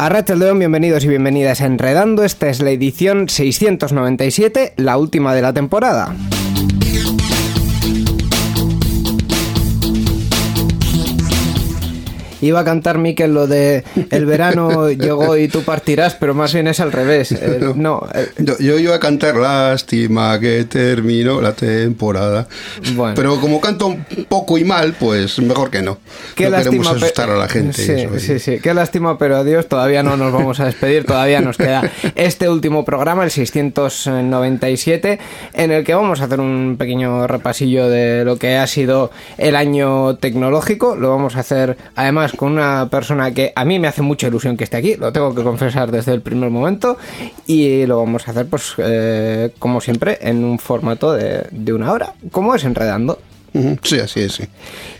[0.00, 2.24] A Rachel León, bienvenidos y bienvenidas a Enredando.
[2.24, 6.14] Esta es la edición 697, la última de la temporada.
[12.40, 16.68] Iba a cantar Miquel lo de el verano llegó y tú partirás, pero más bien
[16.68, 17.32] es al revés.
[17.42, 22.46] Eh, no, eh, Yo, yo iba a cantar lástima que terminó la temporada.
[22.94, 23.14] Bueno.
[23.16, 25.98] Pero como canto un poco y mal, pues mejor que no.
[26.34, 26.70] Qué no lástima.
[26.70, 27.72] queremos asustar a la gente.
[27.72, 28.58] Sí, eso, sí, sí.
[28.60, 29.66] Qué lástima, pero adiós.
[29.68, 31.04] Todavía no nos vamos a despedir.
[31.04, 35.18] Todavía nos queda este último programa, el 697,
[35.54, 39.56] en el que vamos a hacer un pequeño repasillo de lo que ha sido el
[39.56, 40.96] año tecnológico.
[40.96, 44.56] Lo vamos a hacer además con una persona que a mí me hace mucha ilusión
[44.56, 44.96] que esté aquí.
[44.96, 46.96] Lo tengo que confesar desde el primer momento.
[47.46, 51.92] Y lo vamos a hacer, pues, eh, como siempre, en un formato de, de una
[51.92, 52.14] hora.
[52.30, 53.18] Como es enredando.
[53.82, 54.44] Sí, así es, sí.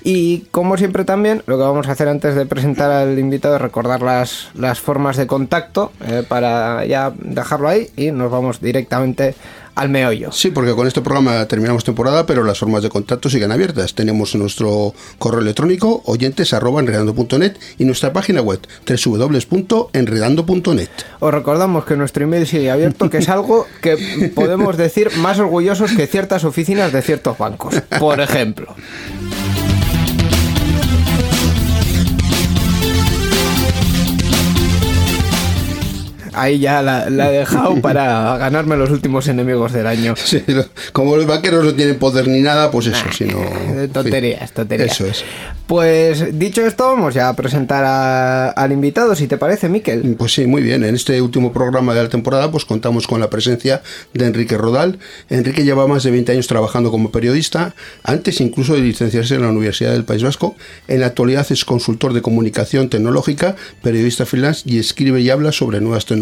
[0.02, 3.62] Y como siempre también, lo que vamos a hacer antes de presentar al invitado es
[3.62, 9.34] recordar las, las formas de contacto eh, para ya dejarlo ahí y nos vamos directamente
[9.74, 10.30] al meollo.
[10.32, 13.94] Sí, porque con este programa terminamos temporada, pero las formas de contacto siguen abiertas.
[13.94, 20.90] Tenemos nuestro correo electrónico oyentes arroba enredando.net y nuestra página web www.enredando.net.
[21.20, 25.92] Os recordamos que nuestro email sigue abierto, que es algo que podemos decir más orgullosos
[25.92, 28.74] que ciertas oficinas de ciertos bancos, por ejemplo.
[36.32, 40.14] Ahí ya la, la he dejado para ganarme los últimos enemigos del año.
[40.16, 40.42] Sí,
[40.92, 43.38] como los vaqueros no tienen poder ni nada, pues eso, sino...
[43.40, 44.92] Eh, Tonterías, tonterías.
[44.92, 45.24] Eso es.
[45.66, 50.16] Pues dicho esto, vamos ya a presentar a- al invitado, si te parece, Miquel.
[50.18, 50.82] Pues sí, muy bien.
[50.84, 54.98] En este último programa de la temporada, pues contamos con la presencia de Enrique Rodal.
[55.28, 59.48] Enrique lleva más de 20 años trabajando como periodista, antes incluso de licenciarse en la
[59.48, 60.56] Universidad del País Vasco.
[60.88, 65.80] En la actualidad es consultor de comunicación tecnológica, periodista freelance y escribe y habla sobre
[65.80, 66.19] nuevas tecnologías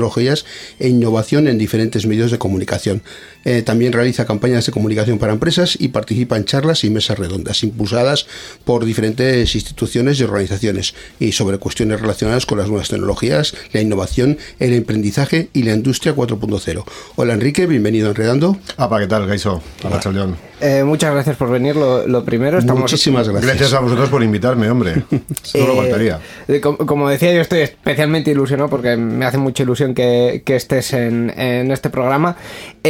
[0.79, 3.03] e innovación en diferentes medios de comunicación.
[3.51, 7.63] Eh, también realiza campañas de comunicación para empresas y participa en charlas y mesas redondas
[7.63, 8.27] impulsadas
[8.67, 14.37] por diferentes instituciones y organizaciones y sobre cuestiones relacionadas con las nuevas tecnologías, la innovación,
[14.59, 16.85] el emprendizaje y la industria 4.0.
[17.17, 18.59] Hola Enrique, bienvenido a Enredando.
[18.77, 19.63] Apa, ¿qué tal, Gaiso?
[19.83, 19.99] Hola.
[20.61, 22.59] Eh, muchas gracias por venir, lo, lo primero.
[22.59, 23.47] Estamos, Muchísimas gracias.
[23.47, 25.05] Gracias a vosotros por invitarme, hombre.
[25.43, 26.19] Solo Eh, faltaría.
[26.61, 30.93] com- como decía, yo estoy especialmente ilusionado porque me hace mucha ilusión que, que estés
[30.93, 32.37] en, en este programa.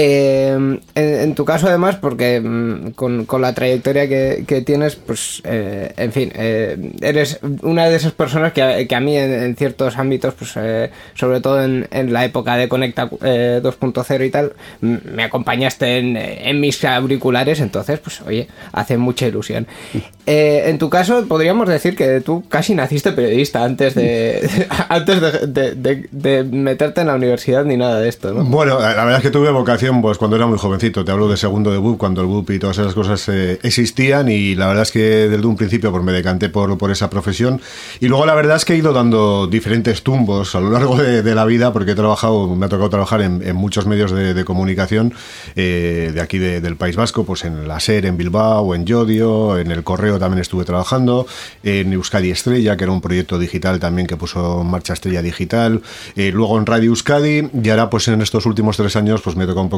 [0.00, 4.94] Eh, en, en tu caso, además, porque mm, con, con la trayectoria que, que tienes,
[4.94, 9.16] pues, eh, en fin, eh, eres una de esas personas que, a- que a mí
[9.16, 13.60] en, en ciertos ámbitos, pues, eh, sobre todo en, en la época de Conecta eh,
[13.60, 19.66] 2.0 y tal, me acompañaste en, en mis auriculares, entonces, pues, oye, hace mucha ilusión.
[20.30, 24.46] En tu caso, podríamos decir que tú casi naciste periodista antes de
[24.90, 28.44] antes de, de- de- de meterte en la universidad ni nada de esto, ¿no?
[28.44, 31.04] Bueno, la verdad es que tuve vocación pues cuando era muy jovencito.
[31.04, 34.28] Te hablo de segundo de BUP, cuando el BUP y todas esas cosas eh, existían
[34.28, 37.60] y la verdad es que desde un principio pues me decanté por, por esa profesión.
[38.00, 41.22] Y luego la verdad es que he ido dando diferentes tumbos a lo largo de,
[41.22, 44.34] de la vida porque he trabajado, me ha tocado trabajar en, en muchos medios de,
[44.34, 45.14] de comunicación
[45.56, 49.58] eh, de aquí de- del País Vasco, pues en la SER en Bilbao, en Yodio,
[49.58, 51.26] en el Correo también estuve trabajando,
[51.62, 55.82] en Euskadi Estrella, que era un proyecto digital también que puso en marcha Estrella Digital,
[56.16, 59.46] eh, luego en Radio Euskadi y ahora pues en estos últimos tres años pues me
[59.46, 59.77] toca un poco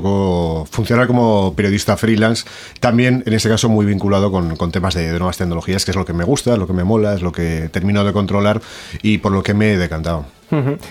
[0.71, 2.45] funcionar como periodista freelance,
[2.81, 5.97] también en este caso muy vinculado con, con temas de, de nuevas tecnologías, que es
[5.97, 8.61] lo que me gusta, es lo que me mola, es lo que termino de controlar
[9.03, 10.27] y por lo que me he decantado.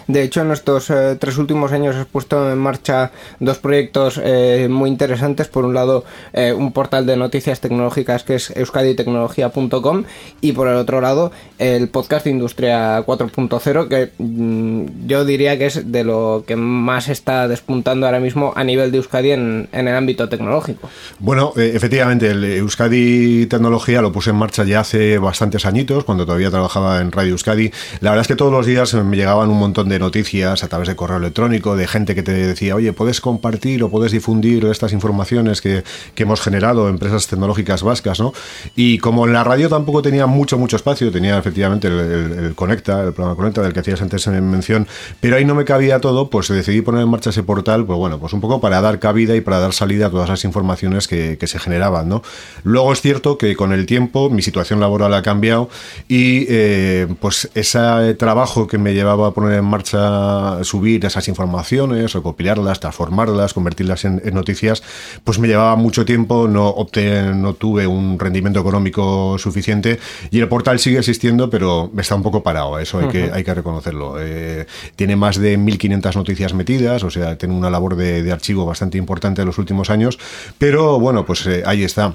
[0.08, 4.68] De hecho, en estos eh, tres últimos años has puesto en marcha dos proyectos eh,
[4.70, 5.48] muy interesantes.
[5.48, 10.04] Por un lado, eh, un portal de noticias tecnológicas que es euskaditecnología.com
[10.42, 15.66] y por el otro lado, el podcast de Industria 4.0 que mm, yo diría que
[15.68, 19.88] es de lo que más está despuntando ahora mismo a nivel de Euskadi en, en
[19.88, 20.90] el ámbito tecnológico.
[21.20, 26.50] Bueno, efectivamente, el Euskadi Tecnología lo puse en marcha ya hace bastantes añitos, cuando todavía
[26.50, 27.72] trabajaba en Radio Euskadi.
[28.02, 30.88] La verdad es que todos los días me llegaban un montón de noticias a través
[30.88, 34.94] de correo electrónico, de gente que te decía, oye, puedes compartir o puedes difundir estas
[34.94, 35.84] informaciones que,
[36.16, 38.34] que hemos generado empresas tecnológicas vascas, ¿no?
[38.76, 43.14] Y como en la radio tampoco tenía mucho, mucho espacio, tenía efectivamente el, Conecta, el
[43.14, 44.88] programa Conecta, del que hacías antes en mención,
[45.20, 48.20] pero ahí no me cabía todo, pues decidí poner en marcha ese portal, pues bueno,
[48.20, 51.38] pues un poco para dar cabida y para dar salida a todas las informaciones que,
[51.40, 52.22] que se generaban, ¿no?
[52.64, 55.70] Luego es cierto que con el tiempo mi situación laboral ha cambiado
[56.08, 62.80] y eh, pues ese trabajo que me llevaba poner en marcha, subir esas informaciones, recopilarlas,
[62.80, 64.84] transformarlas, convertirlas en, en noticias,
[65.24, 70.00] pues me llevaba mucho tiempo, no opté, no tuve un rendimiento económico suficiente
[70.32, 73.54] y el portal sigue existiendo, pero está un poco parado, eso hay, que, hay que
[73.54, 74.16] reconocerlo.
[74.20, 74.66] Eh,
[74.96, 78.98] tiene más de 1.500 noticias metidas, o sea, tiene una labor de, de archivo bastante
[78.98, 80.20] importante en los últimos años,
[80.58, 82.14] pero bueno, pues eh, ahí está.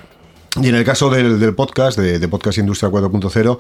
[0.63, 3.59] Y en el caso del, del podcast, de, de Podcast Industria 4.0,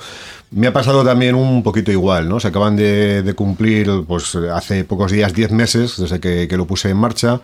[0.52, 2.38] me ha pasado también un poquito igual, ¿no?
[2.38, 6.66] Se acaban de, de cumplir, pues hace pocos días, 10 meses desde que, que lo
[6.66, 7.40] puse en marcha.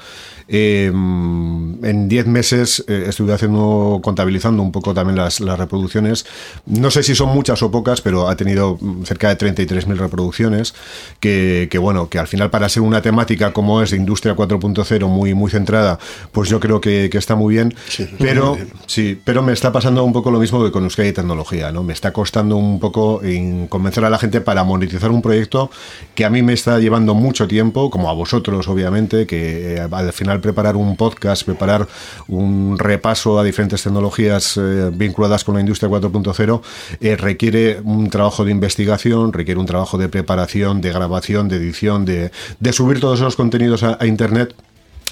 [0.52, 6.26] Eh, en 10 meses eh, estuve haciendo, contabilizando un poco también las, las reproducciones.
[6.66, 10.74] No sé si son muchas o pocas, pero ha tenido mm, cerca de 33.000 reproducciones,
[11.20, 15.06] que, que bueno, que al final para ser una temática como es de Industria 4.0
[15.06, 15.98] muy, muy centrada,
[16.32, 17.74] pues yo creo que, que está muy bien.
[17.88, 18.72] Sí, pero muy bien.
[18.86, 21.82] Sí, pero me está pasando un poco lo mismo que con Euskadi Tecnología, ¿no?
[21.82, 25.70] Me está costando un poco en convencer a la gente para monetizar un proyecto
[26.14, 30.12] que a mí me está llevando mucho tiempo, como a vosotros, obviamente, que eh, al
[30.12, 31.86] final preparar un podcast, preparar
[32.28, 36.60] un repaso a diferentes tecnologías eh, vinculadas con la industria 4.0,
[37.00, 42.04] eh, requiere un trabajo de investigación, requiere un trabajo de preparación, de grabación, de edición,
[42.04, 44.54] de, de subir todos esos contenidos a Internet.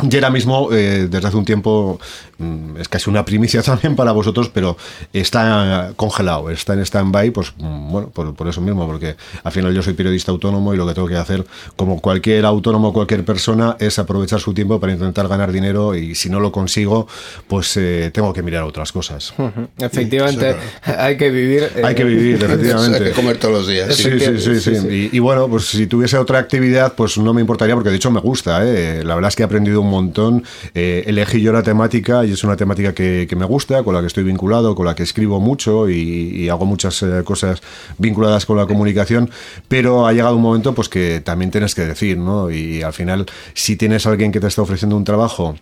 [0.03, 1.99] Y ahora mismo, eh, desde hace un tiempo,
[2.39, 4.77] mm, es casi una primicia también para vosotros, pero
[5.13, 9.75] está congelado, está en stand-by, pues mm, bueno, por, por eso mismo, porque al final
[9.75, 11.45] yo soy periodista autónomo y lo que tengo que hacer,
[11.77, 16.31] como cualquier autónomo, cualquier persona, es aprovechar su tiempo para intentar ganar dinero y si
[16.31, 17.09] no lo consigo,
[17.49, 19.33] pues eh, tengo que mirar otras cosas.
[19.79, 21.65] Efectivamente, hay que vivir.
[21.75, 23.05] eh, Hay que vivir, Hay efectivamente.
[23.05, 23.95] que comer todos los días.
[23.95, 25.09] Sí, sí, sí, sí.
[25.13, 28.11] Y, y bueno, pues si tuviese otra actividad, pues no me importaría, porque de hecho
[28.11, 28.61] me gusta.
[28.65, 29.03] ¿eh?
[29.05, 30.45] La verdad es que he aprendido montón.
[30.75, 34.01] Eh, elegí yo la temática y es una temática que, que me gusta, con la
[34.01, 37.61] que estoy vinculado, con la que escribo mucho y, y hago muchas eh, cosas
[37.99, 39.31] vinculadas con la comunicación.
[39.69, 42.51] Pero ha llegado un momento pues que también tienes que decir, ¿no?
[42.51, 45.57] Y al final, si tienes a alguien que te está ofreciendo un trabajo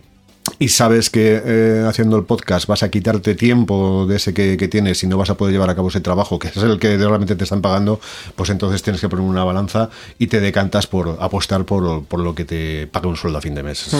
[0.59, 4.67] y sabes que eh, haciendo el podcast vas a quitarte tiempo de ese que, que
[4.67, 6.97] tienes y no vas a poder llevar a cabo ese trabajo, que es el que
[6.97, 7.99] realmente te están pagando,
[8.35, 9.89] pues entonces tienes que poner una balanza
[10.19, 13.55] y te decantas por apostar por, por lo que te pague un sueldo a fin
[13.55, 13.93] de mes.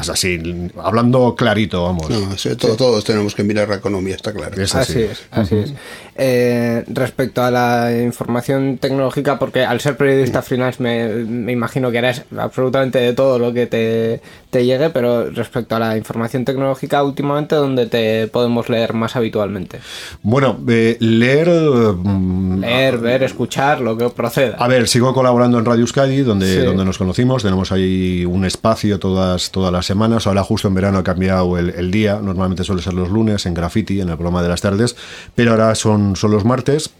[0.00, 2.08] Es así, hablando clarito, vamos.
[2.10, 4.60] No, sí, todo- Todos tenemos que mirar la economía, está claro.
[4.60, 5.02] Es Así así.
[5.02, 5.72] es, así es.
[6.16, 11.98] Eh, respecto a la información tecnológica, porque al ser periodista freelance me, me imagino que
[11.98, 14.20] harás absolutamente de todo lo que te,
[14.50, 19.80] te llegue, pero respecto a la información tecnológica, últimamente, ¿dónde te podemos leer más habitualmente?
[20.22, 21.48] Bueno, eh, leer...
[21.48, 24.56] mm, Leer, ver, escuchar, lo que proceda.
[24.58, 26.64] A ver, sigo colaborando en Radio Euskadi, donde, Sí.
[26.64, 27.42] donde nos conocimos.
[27.42, 30.26] Tenemos ahí un espacio todas, todas las semanas.
[30.26, 32.20] Ahora justo en verano ha cambiado el, el día.
[32.22, 34.96] Normalmente suele ser los lunes en Graffiti, en el programa de las tardes.
[35.34, 36.90] Pero ahora son, son los martes.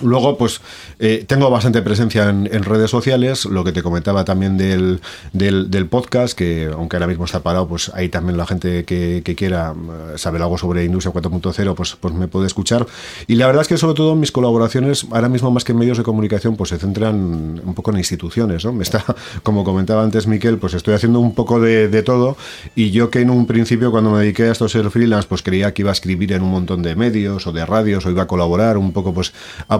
[0.00, 0.60] Luego, pues
[0.98, 5.00] eh, tengo bastante presencia en, en redes sociales, lo que te comentaba también del,
[5.32, 9.20] del, del podcast, que aunque ahora mismo está parado, pues ahí también la gente que,
[9.22, 12.86] que quiera eh, saber algo sobre Industria 4.0, pues, pues me puede escuchar.
[13.26, 15.98] Y la verdad es que sobre todo mis colaboraciones, ahora mismo más que en medios
[15.98, 18.72] de comunicación, pues se centran un poco en instituciones, ¿no?
[18.72, 19.04] Me está,
[19.42, 22.36] como comentaba antes Miquel, pues estoy haciendo un poco de, de todo
[22.74, 25.42] y yo que en un principio cuando me dediqué a esto a ser freelance, pues
[25.42, 28.22] creía que iba a escribir en un montón de medios o de radios o iba
[28.22, 29.32] a colaborar un poco pues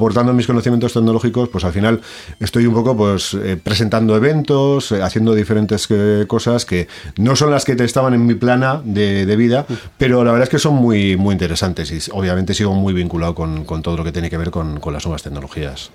[0.03, 2.01] aportando mis conocimientos tecnológicos, pues al final
[2.41, 7.53] estoy un poco pues eh, presentando eventos, eh, haciendo diferentes eh, cosas que no son
[7.53, 9.65] las que te estaban en mi plana de, de vida,
[9.99, 13.65] pero la verdad es que son muy, muy interesantes y obviamente sigo muy vinculado con,
[13.65, 15.93] con todo lo que tiene que ver con, con las nuevas tecnologías.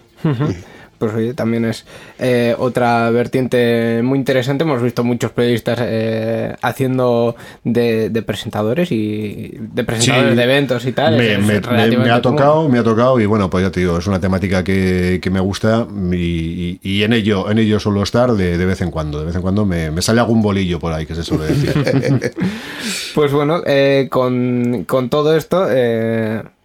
[0.98, 1.86] Pues oye, también es
[2.20, 4.64] eh, otra vertiente muy interesante.
[4.64, 10.36] Hemos visto muchos periodistas eh, haciendo de, de presentadores y de presentadores Sí.
[10.38, 11.18] de eventos y tal.
[11.18, 12.38] Me, Es me- me- relativamente me ha común.
[12.38, 15.30] tocado, me ha tocado y bueno, pues ya te digo, es una temática que, que
[15.30, 18.90] me gusta y, y- y en ello, en ello suelo estar de, de vez en
[18.92, 19.20] cuando.
[19.20, 22.32] De vez en cuando me, me sale algún bolillo por ahí que se suele decir.
[23.16, 25.68] Pues bueno, eh, con, con todo esto,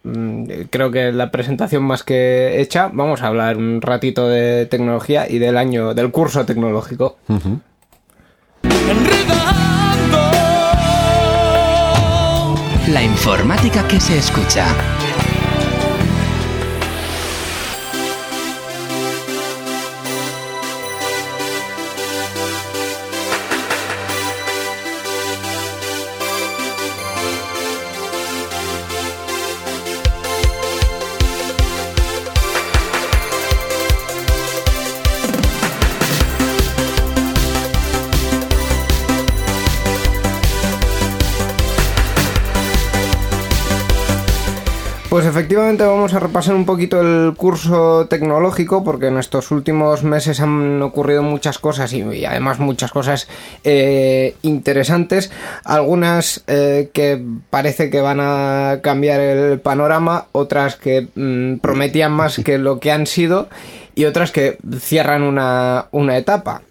[0.03, 5.39] creo que la presentación más que hecha, vamos a hablar un ratito de tecnología y
[5.39, 7.17] del año, del curso tecnológico.
[12.89, 14.65] La informática que se escucha.
[45.13, 50.39] Pues efectivamente vamos a repasar un poquito el curso tecnológico porque en estos últimos meses
[50.39, 53.27] han ocurrido muchas cosas y, además muchas cosas
[53.63, 55.29] eh, interesantes,
[55.65, 62.41] algunas eh, que parece que van a cambiar el panorama, otras que mm, prometían más
[62.43, 63.49] que lo que han sido
[63.93, 66.63] y otras que cierran una, una etapa.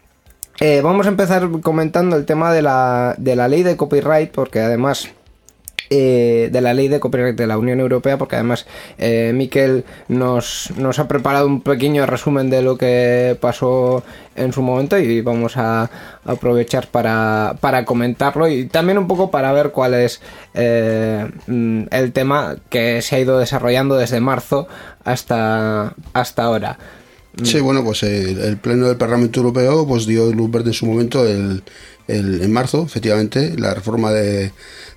[0.58, 4.58] Eh, vamos a empezar comentando el tema de la, de la ley de copyright porque
[4.58, 5.10] además
[5.94, 10.72] eh, de la ley de copyright de la Unión Europea, porque además eh, Miquel nos,
[10.76, 14.02] nos ha preparado un pequeño resumen de lo que pasó
[14.34, 15.90] en su momento y vamos a
[16.24, 20.22] aprovechar para, para comentarlo y también un poco para ver cuál es
[20.54, 24.66] eh, mm, el tema que se ha ido desarrollando desde marzo
[25.04, 26.78] hasta, hasta ahora.
[27.42, 30.86] Sí, bueno, pues el, el Pleno del Parlamento Europeo pues dio luz verde en su
[30.86, 31.62] momento el,
[32.06, 34.52] el- en marzo, efectivamente, la reforma de,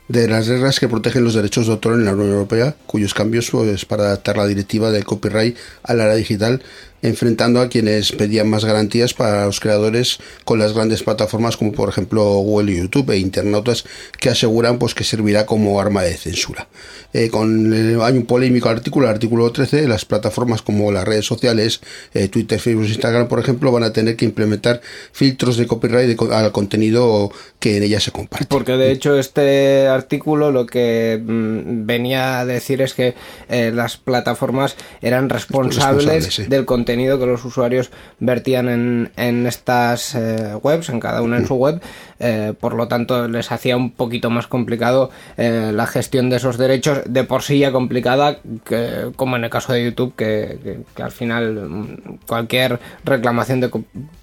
[0.08, 3.50] de las reglas que protegen los derechos de autor en la Unión Europea, cuyos cambios
[3.50, 6.62] pues para adaptar la directiva del copyright a la era digital,
[7.02, 11.90] enfrentando a quienes pedían más garantías para los creadores con las grandes plataformas como por
[11.90, 13.86] ejemplo Google y YouTube e internautas
[14.20, 16.68] que aseguran pues que servirá como arma de censura.
[17.14, 21.26] Eh, con el, hay un polémico artículo, el artículo 13, las plataformas como las redes
[21.26, 21.80] sociales,
[22.14, 24.82] eh, Twitter, Facebook, Instagram, por ejemplo, van a tener que implementar
[25.14, 28.48] filtros de copyright de al contenido que en ellas se comparte.
[28.50, 33.16] Porque de hecho este artículo lo que mm, venía a decir es que
[33.50, 36.44] eh, las plataformas eran responsables, Responsables, sí.
[36.44, 41.48] del contenido que los usuarios vertían en, en estas eh, webs, en cada una en
[41.48, 41.82] su web,
[42.20, 47.02] eh, por lo tanto les hacía un poquito más complicado la gestión de esos derechos,
[47.08, 51.04] de por sí ya complicada, que, como en el caso de YouTube, que, que- que
[51.04, 53.72] al final mm, cualquier reclamación de,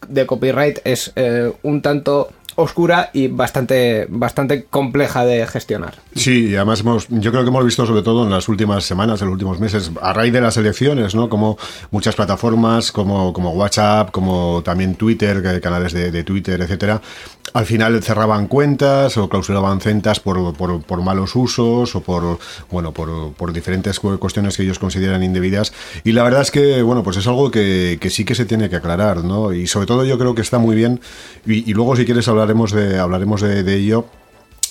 [0.09, 1.12] de copyright es
[1.62, 5.94] un tanto oscura y bastante, bastante compleja de gestionar.
[6.14, 9.21] Sí, y además hemos, yo creo que hemos visto sobre todo en las últimas semanas,
[9.23, 11.28] en los últimos meses, a raíz de las elecciones, ¿no?
[11.28, 11.59] Como
[11.90, 17.00] muchas plataformas, como, como WhatsApp, como también Twitter, canales de, de Twitter, etcétera,
[17.54, 22.38] al final cerraban cuentas o clausuraban cuentas por, por, por malos usos o por,
[22.70, 25.72] bueno, por, por diferentes cu- cuestiones que ellos consideran indebidas.
[26.04, 28.70] Y la verdad es que, bueno, pues es algo que, que sí que se tiene
[28.70, 29.52] que aclarar, ¿no?
[29.52, 31.00] Y sobre todo yo creo que está muy bien,
[31.44, 34.06] y, luego si quieres hablaremos de, hablaremos de ello,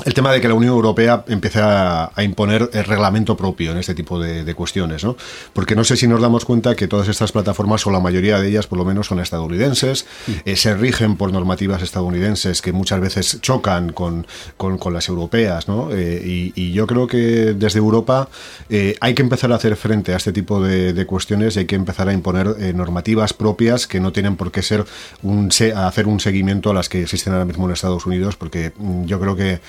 [0.05, 3.77] el tema de que la Unión Europea empiece a, a imponer el reglamento propio en
[3.77, 5.15] este tipo de, de cuestiones, ¿no?
[5.53, 8.47] Porque no sé si nos damos cuenta que todas estas plataformas, o la mayoría de
[8.49, 10.05] ellas por lo menos, son estadounidenses,
[10.45, 14.25] eh, se rigen por normativas estadounidenses que muchas veces chocan con,
[14.57, 15.89] con- con las europeas, ¿no?
[15.91, 18.29] Eh, y, y yo creo que desde Europa
[18.69, 21.65] eh, hay que empezar a hacer frente a este tipo de, de cuestiones y hay
[21.65, 24.85] que empezar a imponer normativas propias que no tienen por qué ser
[25.21, 29.05] un hacer un seguimiento a las que existen ahora mismo en Estados Unidos, porque mm,
[29.05, 29.59] yo creo que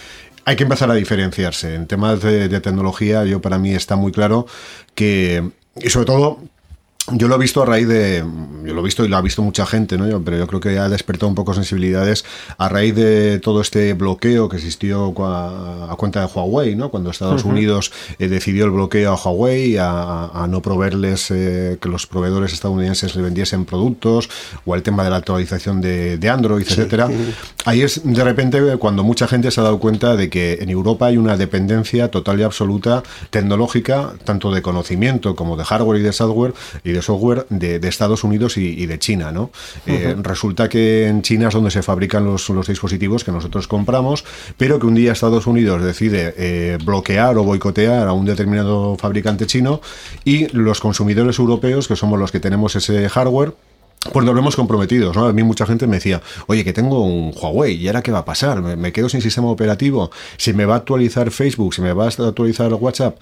[0.44, 1.74] hay que empezar a diferenciarse.
[1.74, 4.46] En temas de, de tecnología, yo para mí está muy claro
[4.94, 6.40] que, y sobre todo,
[7.12, 8.24] yo lo he visto a raíz de.
[8.64, 10.08] Yo lo he visto y lo ha visto mucha gente, ¿no?
[10.08, 12.24] Yo- pero yo creo que ha despertado un poco sensibilidades
[12.58, 16.90] a raíz de todo este bloqueo que existió a, cuenta de Huawei, ¿no?
[16.90, 17.90] Cuando Estados Unidos
[18.20, 23.16] eh, decidió el bloqueo a Huawei, a, a no proveerles eh, que los proveedores estadounidenses
[23.16, 24.30] le vendiesen productos,
[24.64, 27.08] o el tema de la actualización de, de Android, etcétera.
[27.64, 31.06] Ahí es de repente cuando mucha gente se ha dado cuenta de que en Europa
[31.06, 36.12] hay una dependencia total y absoluta tecnológica, tanto de conocimiento como de hardware y de
[36.12, 36.54] software
[36.84, 39.50] y de software de, de Estados Unidos y, y de China, ¿no?
[39.86, 44.24] Eh, resulta que en China es donde se fabrican los, los dispositivos que nosotros compramos,
[44.56, 49.46] pero que un día Estados Unidos decide eh, bloquear o boicotear a un determinado fabricante
[49.46, 49.80] chino
[50.24, 53.54] y los consumidores europeos, que somos los que tenemos ese hardware,
[54.12, 55.26] pues nos vemos comprometidos, ¿no?
[55.26, 58.20] A mí mucha gente me decía, oye, que tengo un Huawei, ¿y ahora qué va
[58.20, 58.60] a pasar?
[58.60, 60.10] ¿Me, me quedo sin sistema operativo?
[60.38, 61.74] ¿Se me va a actualizar Facebook?
[61.74, 63.16] ¿Se me va a actualizar WhatsApp?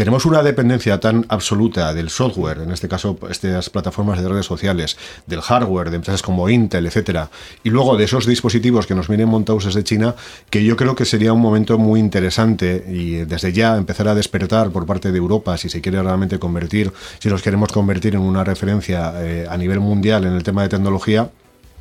[0.00, 4.96] Tenemos una dependencia tan absoluta del software, en este caso estas plataformas de redes sociales,
[5.26, 7.28] del hardware, de empresas como Intel, etcétera,
[7.64, 10.14] y luego de esos dispositivos que nos vienen montados desde China,
[10.48, 14.70] que yo creo que sería un momento muy interesante y desde ya empezar a despertar
[14.70, 18.42] por parte de Europa, si se quiere realmente convertir, si los queremos convertir en una
[18.42, 21.28] referencia eh, a nivel mundial en el tema de tecnología,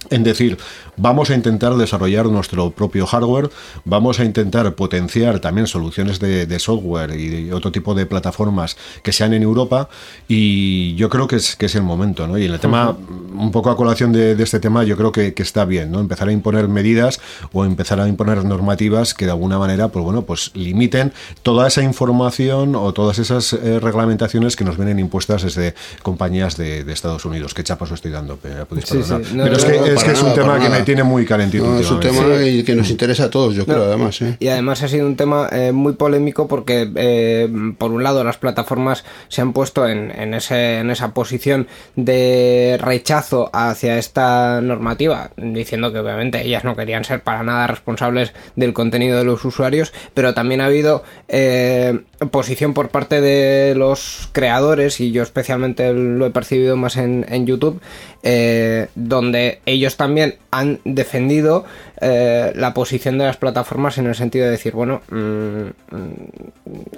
[0.09, 0.57] en decir,
[0.97, 3.49] vamos a intentar desarrollar nuestro propio hardware,
[3.85, 9.33] vamos a intentar potenciar también soluciones de, software y otro tipo de plataformas que sean
[9.33, 9.89] en Europa
[10.27, 12.37] y yo creo que es, que es el momento, ¿no?
[12.37, 12.97] Y en el tema,
[13.39, 15.99] un poco a colación de, de este tema, yo creo que, que, está bien, ¿no?
[15.99, 17.19] Empezar a imponer medidas
[17.53, 21.81] o empezar a imponer normativas que de alguna manera, pues bueno, pues limiten toda esa
[21.81, 27.25] información o todas esas eh, reglamentaciones que nos vienen impuestas desde compañías de, de Estados
[27.25, 27.53] Unidos.
[27.53, 29.13] Qué chapas os estoy dando, pero, sí, sí.
[29.33, 30.79] No, pero es que es que es un nada, tema que nada.
[30.79, 31.65] me tiene muy calentito.
[31.65, 32.23] No, es un tema
[32.65, 34.21] que nos interesa a todos, yo creo, además.
[34.21, 34.35] ¿eh?
[34.39, 38.37] Y además ha sido un tema eh, muy polémico porque, eh, por un lado, las
[38.37, 45.31] plataformas se han puesto en, en, ese, en esa posición de rechazo hacia esta normativa,
[45.37, 49.93] diciendo que obviamente ellas no querían ser para nada responsables del contenido de los usuarios,
[50.13, 51.99] pero también ha habido eh,
[52.31, 57.81] posición por parte de los creadores, y yo especialmente lo he percibido más en, YouTube,
[58.23, 61.65] eh, donde ellos también han defendido
[62.01, 65.67] eh, la posición de las plataformas en el sentido de decir, bueno, mmm,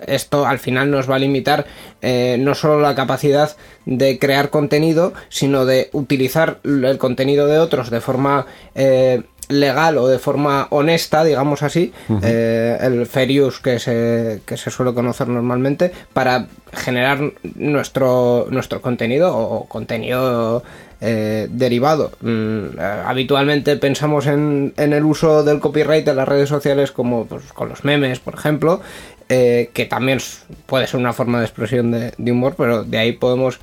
[0.08, 1.66] esto al final nos va a limitar
[2.02, 8.02] no solo la capacidad de crear contenido, sino de utilizar el contenido de otros de
[8.02, 8.46] forma
[8.76, 12.20] eh, legal o de forma honesta, digamos así, uh -huh.
[12.24, 17.20] eh, el fair use que se, que se suele conocer normalmente, para generar
[17.56, 20.64] nuestro, nuestro contenido o contenido
[21.02, 22.12] eh, derivado.
[22.22, 27.52] Mm, habitualmente pensamos en, en, el uso del copyright en las redes sociales como pues,
[27.54, 28.82] con los memes, por ejemplo,
[29.30, 30.20] eh, que también
[30.66, 33.60] puede ser una forma de expresión de, humor, pero de ahí podemos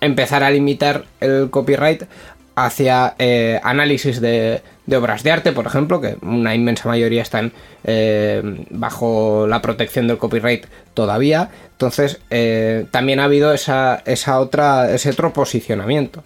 [0.00, 2.04] empezar a limitar el copyright
[2.54, 7.52] hacia eh, análisis de, de, obras de arte, por ejemplo, que una inmensa mayoría están
[7.84, 11.50] eh, bajo la protección del copyright todavía.
[11.72, 16.22] Entonces, eh, también ha habido esa, esa otra, ese otro posicionamiento.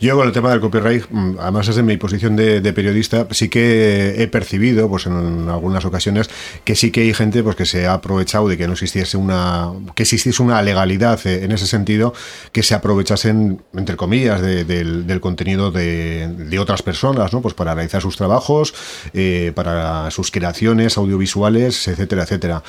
[0.00, 4.22] Yo con el tema del copyright, mm, además desde mi posición de, periodista, sí que
[4.22, 6.30] he percibido, pues en algunas ocasiones,
[6.62, 9.72] que sí que hay gente pues que se ha aprovechado de que no existiese una,
[9.96, 12.14] que existiese una legalidad en ese sentido,
[12.52, 17.42] que se aprovechasen, entre comillas, de, del, contenido de, de, otras personas, ¿no?
[17.42, 18.74] Pues para realizar sus trabajos,
[19.12, 22.62] eh, para sus creaciones audiovisuales, etcétera, etcétera.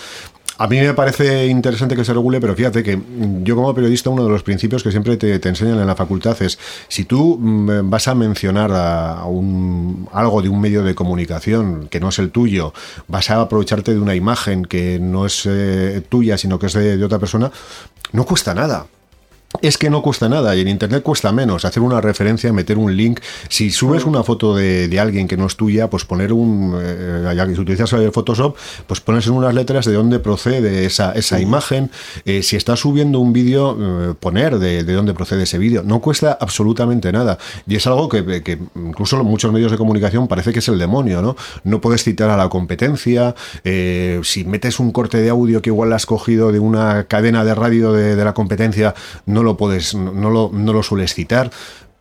[0.58, 3.02] A mí me parece interesante que se regule, pero fíjate que
[3.42, 6.60] yo como periodista uno de los principios que siempre te, enseñan en la facultad es
[6.88, 12.00] si tú mm, vas a mencionar a, un, algo de un medio de comunicación que
[12.00, 12.74] no es el tuyo,
[13.08, 17.04] vas a aprovecharte de una imagen que no es eh, tuya, sino que es de
[17.04, 17.52] otra persona,
[18.12, 18.86] no cuesta nada
[19.62, 22.96] es que no cuesta nada y en internet cuesta menos hacer una referencia, meter un
[22.96, 23.20] link.
[23.50, 26.78] Si subes una foto de, de alguien que no es tuya, pues poner un.
[26.82, 30.86] Eh, ya que si utilizas el Photoshop, pues pones en unas letras de dónde procede
[30.86, 31.92] esa, esa imagen.
[32.26, 35.84] Eh, si estás subiendo un vídeo, eh, poner de, de, dónde procede ese vídeo.
[35.84, 37.38] No cuesta absolutamente nada.
[37.68, 41.22] Y es algo que, que, incluso muchos medios de comunicación parece que es el demonio,
[41.22, 41.36] ¿no?
[41.64, 43.36] No puedes citar a la competencia.
[43.64, 47.56] Eh, si metes un corte de audio que igual has cogido de una cadena de
[47.56, 48.94] radio de, de la competencia,
[49.26, 51.52] no lo puedes, no lo, no lo sueles citar.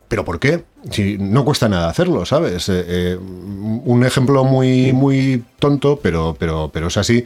[0.09, 0.63] ¿Pero por qué?
[0.91, 2.69] Si no cuesta nada hacerlo, ¿sabes?
[2.69, 7.23] Eh, eh, un ejemplo muy, muy tonto, pero, pero, pero es así.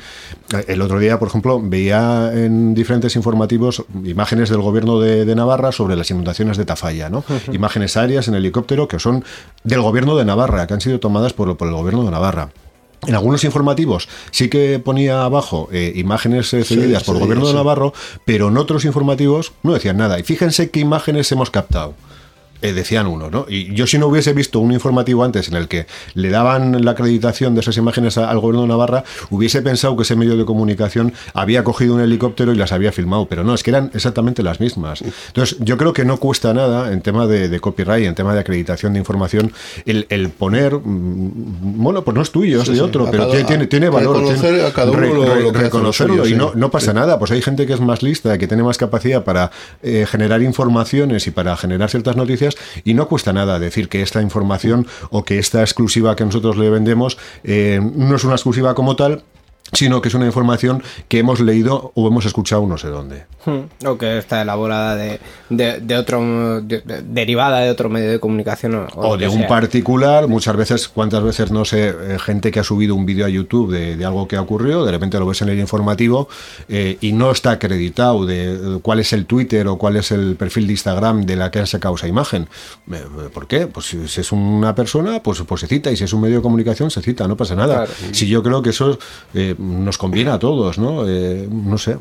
[0.67, 5.73] El otro día, por ejemplo, veía en diferentes informativos imágenes del gobierno de, de Navarra
[5.73, 7.25] sobre las inundaciones de Tafalla, ¿no?
[7.27, 7.55] Uh -huh.
[7.55, 9.25] Imágenes aéreas en helicóptero que son
[9.65, 12.51] del gobierno de Navarra, que han sido tomadas por, por el gobierno de Navarra.
[13.05, 17.45] En algunos informativos sí que ponía abajo eh, imágenes eh, cedidas sí, por el gobierno
[17.45, 17.51] sí.
[17.51, 17.93] de Navarro,
[18.25, 20.19] pero en otros informativos no decían nada.
[20.19, 21.93] Y fíjense qué imágenes hemos captado.
[22.61, 23.45] Eh, decían uno, ¿no?
[23.47, 26.91] Y yo si no hubiese visto un informativo antes en el que le daban la
[26.91, 31.13] acreditación de esas imágenes al gobierno de Navarra, hubiese pensado que ese medio de comunicación
[31.33, 34.59] había cogido un helicóptero y las había filmado, pero no, es que eran exactamente las
[34.59, 35.03] mismas.
[35.27, 38.93] Entonces, yo creo que no cuesta nada en tema de, copyright, en tema de acreditación
[38.93, 39.51] de información,
[39.85, 44.17] el, poner, mm, bueno, pues no es tuyo, es de otro, pero tiene, tiene valor.
[44.17, 47.65] Reconocer a cada uno lo, que reconocerlo y no, no pasa nada, pues hay gente
[47.65, 49.51] que es más lista, que tiene más capacidad para
[49.83, 52.46] eh, generar informaciones y para generar ciertas noticias
[52.83, 56.69] y no cuesta nada decir que esta información o que esta exclusiva que nosotros le
[56.69, 59.23] vendemos eh, no es una exclusiva como tal,
[59.73, 63.25] sino que es una información que hemos leído o hemos escuchado no sé dónde.
[63.45, 63.87] Hmm.
[63.87, 68.87] O que está elaborada de, de, otro, derivada de otro medio de comunicación.
[68.95, 72.95] O, de un particular, muchas veces, cuántas veces, no sé, eh, gente que ha subido
[72.95, 75.59] un vídeo a YouTube de, algo que ha ocurrido, de repente lo ves en el
[75.59, 76.27] informativo
[76.67, 80.67] eh, y no está acreditado de cuál es el Twitter o cuál es el perfil
[80.67, 82.47] de Instagram de la que han sacado esa imagen.
[82.91, 83.03] Eh,
[83.33, 83.67] ¿Por qué?
[83.67, 86.41] Pues si, es una persona, pues, pues se cita, y si es un medio de
[86.41, 87.87] comunicación, se cita, no pasa nada.
[88.11, 88.99] Si yo creo que eso
[89.57, 91.03] nos conviene a todos, ¿no?
[91.05, 91.97] no sé.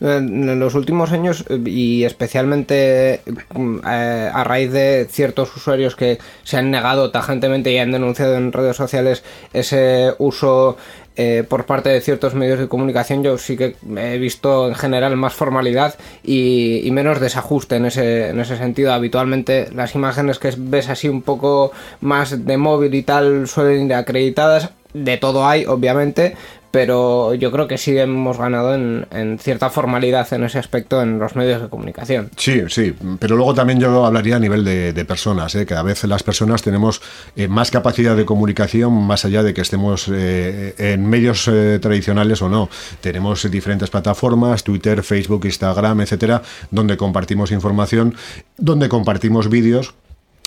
[0.00, 3.20] En los últimos años y especialmente
[3.54, 8.36] mm, eh, a raíz de ciertos usuarios que se han negado tajantemente y han denunciado
[8.36, 10.76] en redes sociales ese uso
[11.14, 15.14] eh, por parte de ciertos medios de comunicación yo sí que he visto en general
[15.16, 18.92] más formalidad y, menos desajuste en ese, en ese sentido.
[18.92, 23.94] Habitualmente las imágenes que ves así un poco más de móvil y tal suelen ir
[23.94, 24.70] acreditadas.
[24.94, 26.36] De todo hay, obviamente,
[26.72, 31.36] pero yo creo que sí hemos ganado en, cierta formalidad en ese aspecto en los
[31.36, 32.30] medios de comunicación.
[32.36, 35.66] Sí, sí, pero luego también yo hablaría a nivel de, personas, ¿eh?
[35.66, 37.02] que a veces las personas tenemos
[37.36, 42.40] eh, más capacidad de comunicación más allá de que estemos eh, en medios eh, tradicionales
[42.40, 42.70] o no.
[43.00, 48.14] Tenemos diferentes plataformas, Twitter, Facebook, Instagram, etcétera, donde compartimos información,
[48.56, 49.94] donde compartimos vídeos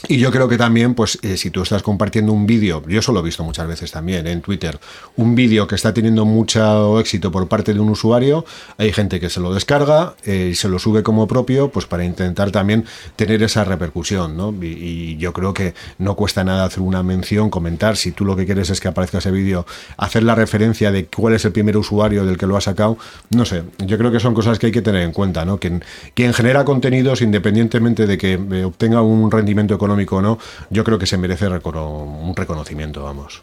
[0.07, 3.11] y yo creo que también, pues, eh, si tú estás compartiendo un vídeo, yo eso
[3.11, 4.79] lo he visto muchas veces también en Twitter,
[5.15, 8.45] un vídeo que está teniendo mucho éxito por parte de un usuario,
[8.77, 12.03] hay gente que se lo descarga eh, y se lo sube como propio, pues para
[12.03, 14.53] intentar también tener esa repercusión, ¿no?
[14.61, 18.45] Y, yo creo que no cuesta nada hacer una mención, comentar, si tú lo que
[18.45, 19.65] quieres es que aparezca ese vídeo,
[19.97, 22.97] hacer la referencia de cuál es el primer usuario del que lo ha sacado,
[23.29, 25.57] no sé, yo creo que son cosas que hay que tener en cuenta, ¿no?
[25.57, 30.37] Quien, quien genera contenidos, independientemente de que eh, obtenga un rendimiento económico, económico no,
[30.69, 33.41] yo creo que se merece un reconocimiento, vamos.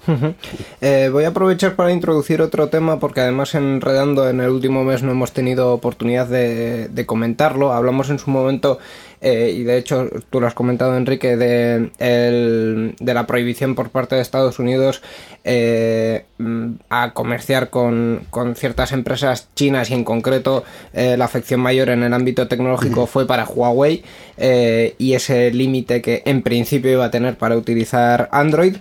[0.81, 5.03] Eh, voy a aprovechar para introducir otro tema porque además enredando en el último mes
[5.03, 7.73] no hemos tenido oportunidad de, comentarlo.
[7.73, 8.79] Hablamos en su momento
[9.23, 11.91] eh, y de hecho tú lo has comentado Enrique de,
[12.99, 15.01] de la prohibición por parte de Estados Unidos
[15.45, 16.25] eh,
[16.91, 22.13] a comerciar con, con, ciertas empresas chinas y en concreto la afección mayor en el
[22.13, 24.03] ámbito tecnológico fue para Huawei
[24.99, 28.77] y ese límite que en principio iba a tener para utilizar Android.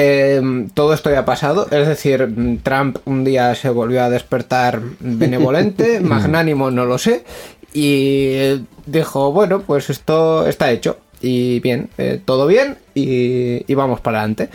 [0.00, 4.80] Em, todo esto ya ha pasado, es decir, Trump un día se volvió a despertar
[5.00, 7.24] benevolente, magnánimo, no lo sé,
[7.72, 14.00] y dijo, bueno, pues esto está hecho, y bien, eh, todo bien, y, y, vamos
[14.00, 14.48] para adelante.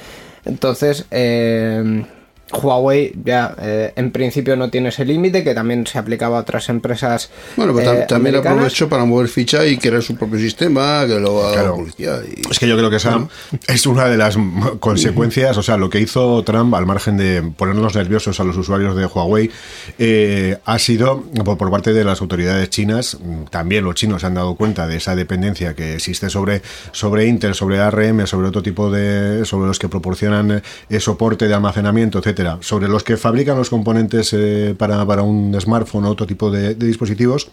[0.45, 2.05] Entonces, eh,
[2.53, 6.69] Huawei ya eh, en principio no tiene ese límite que también se aplicaba a otras
[6.69, 7.29] empresas.
[7.57, 11.45] Bueno, pero eh, también aprovechó para mover ficha y crear su propio sistema, que lo
[11.45, 12.19] haga la policía.
[12.49, 13.27] Es que yo creo que esa
[13.67, 14.37] es una de las
[14.79, 18.95] consecuencias, o sea, lo que hizo Trump al margen de ponernos nerviosos a los usuarios
[18.95, 19.49] de Huawei
[19.97, 23.17] eh, ha sido por, parte de las autoridades chinas,
[23.49, 26.61] también los chinos se han dado cuenta de esa dependencia que existe sobre,
[26.91, 30.61] sobre Intel, sobre ARM, sobre otro tipo de, sobre los que proporcionan
[30.99, 36.05] soporte de almacenamiento, etcétera sobre los que fabrican los componentes eh, para, para, un smartphone
[36.05, 37.49] o otro tipo de, de dispositivos,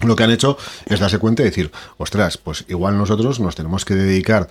[0.00, 3.84] lo que han hecho es darse cuenta y decir, ostras, pues igual nosotros nos tenemos
[3.84, 4.48] que dedicar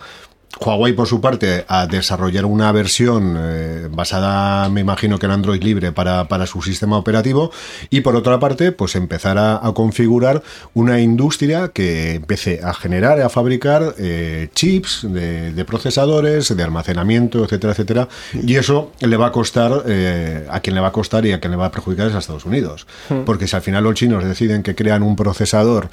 [0.60, 5.62] Huawei, por su parte, a desarrollar una versión eh, basada, me imagino que en Android
[5.62, 7.52] libre para, su sistema operativo
[7.90, 10.42] y por otra parte, pues empezar a, configurar
[10.74, 17.74] una industria que empiece a generar, a fabricar eh, chips de, procesadores, de almacenamiento, etcétera,
[17.74, 18.08] etcétera.
[18.34, 21.40] Y eso le va a costar, eh, a quien le va a costar y a
[21.40, 22.88] quien le va a perjudicar es a Estados Unidos.
[23.10, 23.26] Hmm.
[23.26, 25.90] Porque si al final los chinos deciden que crean un procesador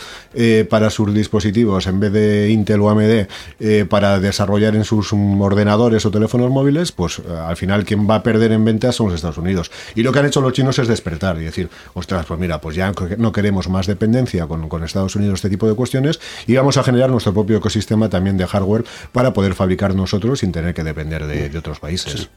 [0.71, 3.27] para sus dispositivos en vez de Intel o AMD
[3.89, 8.23] para desarrollar en sus ordenadores o teléfonos móviles, pues eh, al final quien va a
[8.23, 9.71] perder en ventas son los Estados Unidos.
[9.95, 12.77] Y lo que han hecho los chinos es despertar y decir, ostras, pues mira, pues
[12.77, 16.83] ya no queremos más dependencia con, Estados Unidos este tipo de cuestiones y vamos a
[16.83, 21.27] generar nuestro propio ecosistema también de hardware para poder fabricar nosotros sin tener que depender
[21.27, 22.29] de, otros países.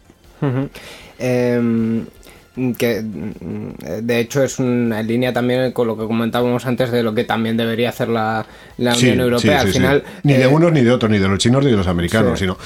[2.78, 7.14] Que mm, de hecho es una línea también con lo que comentábamos antes de lo
[7.14, 8.46] que también debería hacer la,
[8.78, 9.62] la Sí, Unión Europea.
[9.62, 10.04] sí, Al final.
[10.24, 12.40] Ni de eh, unos ni de otros, ni de los chinos ni de los americanos,
[12.40, 12.58] sino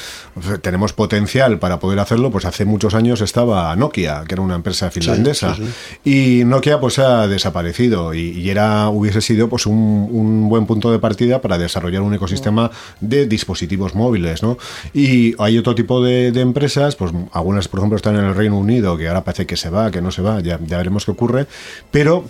[0.61, 2.31] tenemos potencial para poder hacerlo.
[2.31, 5.55] Pues hace muchos años estaba Nokia, que era una empresa finlandesa,
[6.03, 10.91] y Nokia pues ha desaparecido y, y era hubiese sido pues un, un buen punto
[10.91, 14.57] de partida para desarrollar un ecosistema de dispositivos móviles, ¿no?
[14.93, 18.57] Y hay otro tipo de, de empresas, pues algunas por ejemplo están en el Reino
[18.57, 21.47] Unido, que ahora parece que se va, que no se va, ya, veremos qué ocurre,
[21.89, 22.25] pero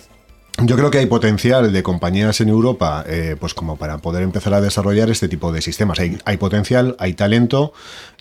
[0.64, 4.52] yo creo que hay potencial de compañías en Europa, eh, pues como para poder empezar
[4.54, 5.98] a desarrollar este tipo de sistemas.
[5.98, 7.72] Hay, hay potencial, hay talento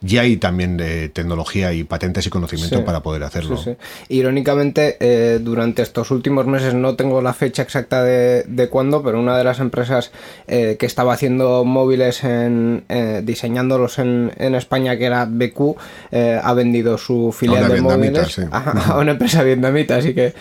[0.03, 2.83] y hay también eh, tecnología y patentes y conocimiento Sí.
[2.83, 3.57] para poder hacerlo.
[3.57, 3.77] Sí, sí.
[4.17, 9.19] Irónicamente, eh, durante estos últimos meses, no tengo la fecha exacta de, de cuándo, pero
[9.19, 10.11] una de las empresas
[10.47, 15.75] eh, que estaba haciendo móviles, en, eh, diseñándolos en, en España, que era BQ,
[16.11, 18.41] eh, ha vendido su filial de móviles sí.
[18.51, 19.97] a, a una empresa vietnamita.
[19.97, 20.33] Así que,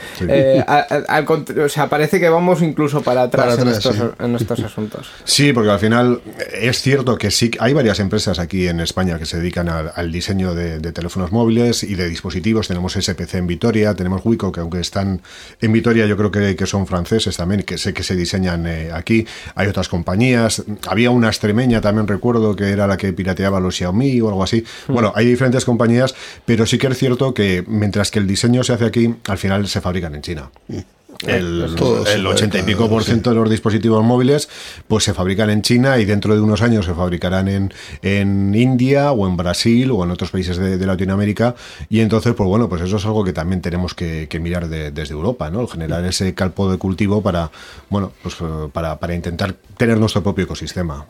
[1.09, 4.03] al cont- o sea, parece que vamos incluso para atrás, Para en, estos, sí.
[4.19, 5.09] en estos asuntos.
[5.25, 6.21] Sí, porque al final
[6.53, 10.13] es cierto que sí, hay varias empresas aquí en España que se dedican al, al
[10.13, 12.69] diseño de, de teléfonos móviles y de dispositivos.
[12.69, 15.23] Tenemos SPC en Vitoria, tenemos Wico, que aunque están
[15.61, 18.91] en Vitoria, yo creo que, que son franceses también, que sé que se diseñan eh,
[18.93, 19.27] aquí.
[19.55, 20.65] Hay otras compañías.
[20.89, 24.65] Había una extremeña, también recuerdo, que era la que pirateaba los Xiaomi o algo así.
[24.89, 26.15] Bueno, hay diferentes compañías,
[26.45, 29.69] pero sí que es cierto que mientras que el diseño se hace aquí, al final
[29.69, 30.51] se fabrican en China.
[31.27, 33.11] El, Todo se el 80 y pico por sí.
[33.11, 34.49] ciento de los dispositivos móviles
[34.89, 39.13] pues se fabrican en China y dentro de unos años se fabricarán en, en India
[39.13, 41.55] o en Brasil o en otros países de, de Latinoamérica
[41.91, 44.91] y entonces pues bueno pues eso es algo que también tenemos que, que mirar de-
[44.93, 47.51] desde Europa no El generar ese calpo de cultivo para
[47.91, 51.07] bueno pues eh, para, para intentar tener nuestro propio ecosistema.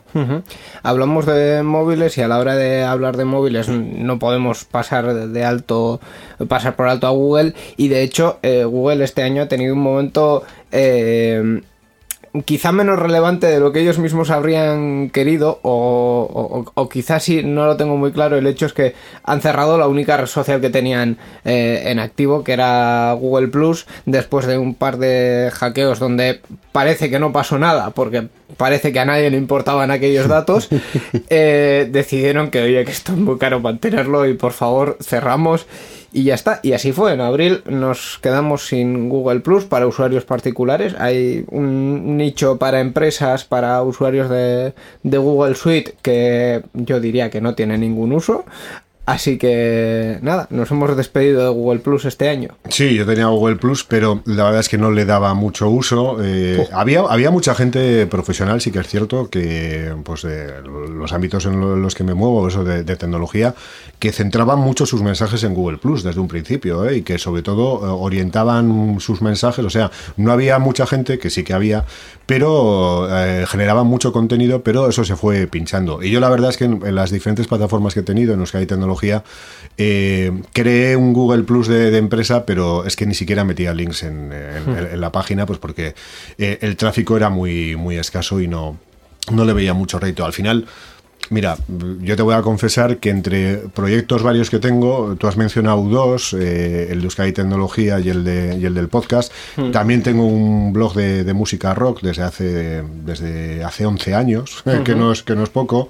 [0.83, 5.27] Hablamos de móviles y a la hora de hablar de móviles no podemos pasar de-
[5.27, 5.99] de alto
[6.47, 9.79] pasar por alto a Google y de hecho eh, Google este año ha tenido un
[9.81, 10.00] momento
[10.71, 11.61] eh,
[12.45, 17.43] quizá menos relevante de lo que ellos mismos habrían querido o, o- o quizás sí,
[17.43, 18.93] no lo tengo muy claro, el hecho es que
[19.25, 23.85] han cerrado la única red social que tenían eh, en activo, que era Google Plus,
[24.05, 26.39] después de un par de hackeos donde
[26.71, 30.69] parece que no pasó nada, porque parece que a nadie le importaban aquellos datos,
[31.29, 35.65] eh, decidieron que oye que esto es muy caro mantenerlo y por favor cerramos
[36.11, 36.59] y ya está.
[36.63, 37.13] Y así fue.
[37.13, 40.95] En abril nos quedamos sin Google Plus para usuarios particulares.
[40.99, 47.41] Hay un nicho para empresas, para usuarios de, de Google Suite que yo diría que
[47.41, 48.45] no tiene ningún uso.
[49.11, 52.55] Así que nada, nos hemos despedido de Google Plus este año.
[52.69, 56.17] Sí, yo tenía Google Plus, pero la verdad es que no le daba mucho uso.
[56.23, 61.45] Eh, había, había mucha gente profesional, sí que es cierto, que pues de los ámbitos
[61.45, 63.53] en lo- los que me muevo, eso de, de tecnología,
[63.99, 66.97] que centraban mucho sus mensajes en Google Plus desde un principio, ¿eh?
[66.97, 69.65] y que sobre todo eh, orientaban sus mensajes.
[69.65, 71.85] O sea, no había mucha gente, que sí que había,
[72.25, 76.01] pero eh, generaban mucho contenido, pero eso se fue pinchando.
[76.01, 78.39] Y yo la verdad es que en, en las diferentes plataformas que he tenido, en
[78.39, 79.00] los que hay tecnología,
[79.77, 84.03] eh, creé un Google Plus de, de empresa, pero es que ni siquiera metía links
[84.03, 85.95] en, en- en la página, pues porque
[86.37, 88.77] eh, el tráfico era muy, muy escaso y no,
[89.31, 90.25] no le veía mucho rédito.
[90.25, 90.67] Al final,
[91.31, 91.57] mira,
[92.01, 96.33] yo te voy a confesar que entre proyectos varios que tengo, tú has mencionado dos,
[96.33, 99.33] eh, el de Euskadi Tecnología y el, de, y el del podcast.
[99.71, 104.93] También tengo un blog de, de música rock desde hace, desde hace 11 años, que,
[104.93, 105.89] no es, que no es poco.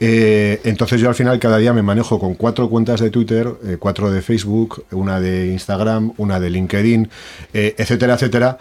[0.00, 3.76] Eh, entonces yo al final cada día me manejo con cuatro cuentas de Twitter, eh,
[3.78, 7.08] cuatro de Facebook, una de Instagram, una de LinkedIn,
[7.52, 8.58] eh, etcétera, etcétera.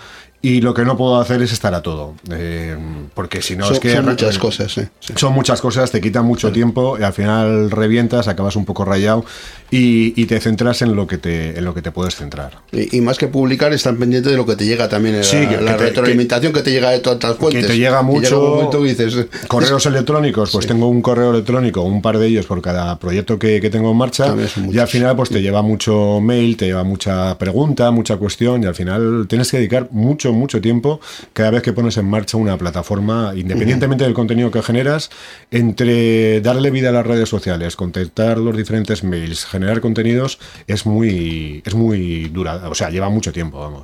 [0.48, 2.14] Y lo que no puedo hacer es estar a todo.
[2.32, 2.76] eh,
[3.14, 3.94] porque si no son, es que...
[3.94, 4.82] son muchas cosas, sí.
[5.16, 9.26] Son muchas cosas, te quitan mucho tiempo y al final revientas, acabas un poco rayado
[9.72, 12.60] y, y te centras en lo que te, en lo que te puedes centrar.
[12.72, 15.38] Y, y más que publicar, están pendientes de lo que te llega también, en Sí,
[15.38, 17.68] la, que- la que te- retroalimentación que, te llega de todas las fuentes.
[17.68, 22.28] te llega mucho- que dices, Correos electrónicos, pues tengo un correo electrónico, un par de
[22.28, 24.34] ellos por cada proyecto que, que tengo en marcha.
[24.72, 28.64] Y al final, pues te lleva mucho mail, te lleva mucha pregunta, mucha cuestión.
[28.64, 31.00] Y al final tienes que dedicar mucho, mucho tiempo
[31.34, 35.10] cada vez que pones en marcha una plataforma, independientemente del contenido que generas,
[35.52, 41.62] entre darle vida a las redes sociales, contestar los diferentes mails, generar contenidos, es muy,
[41.65, 42.69] es muy dura.
[42.69, 43.84] O sea, lleva mucho tiempo, vamos.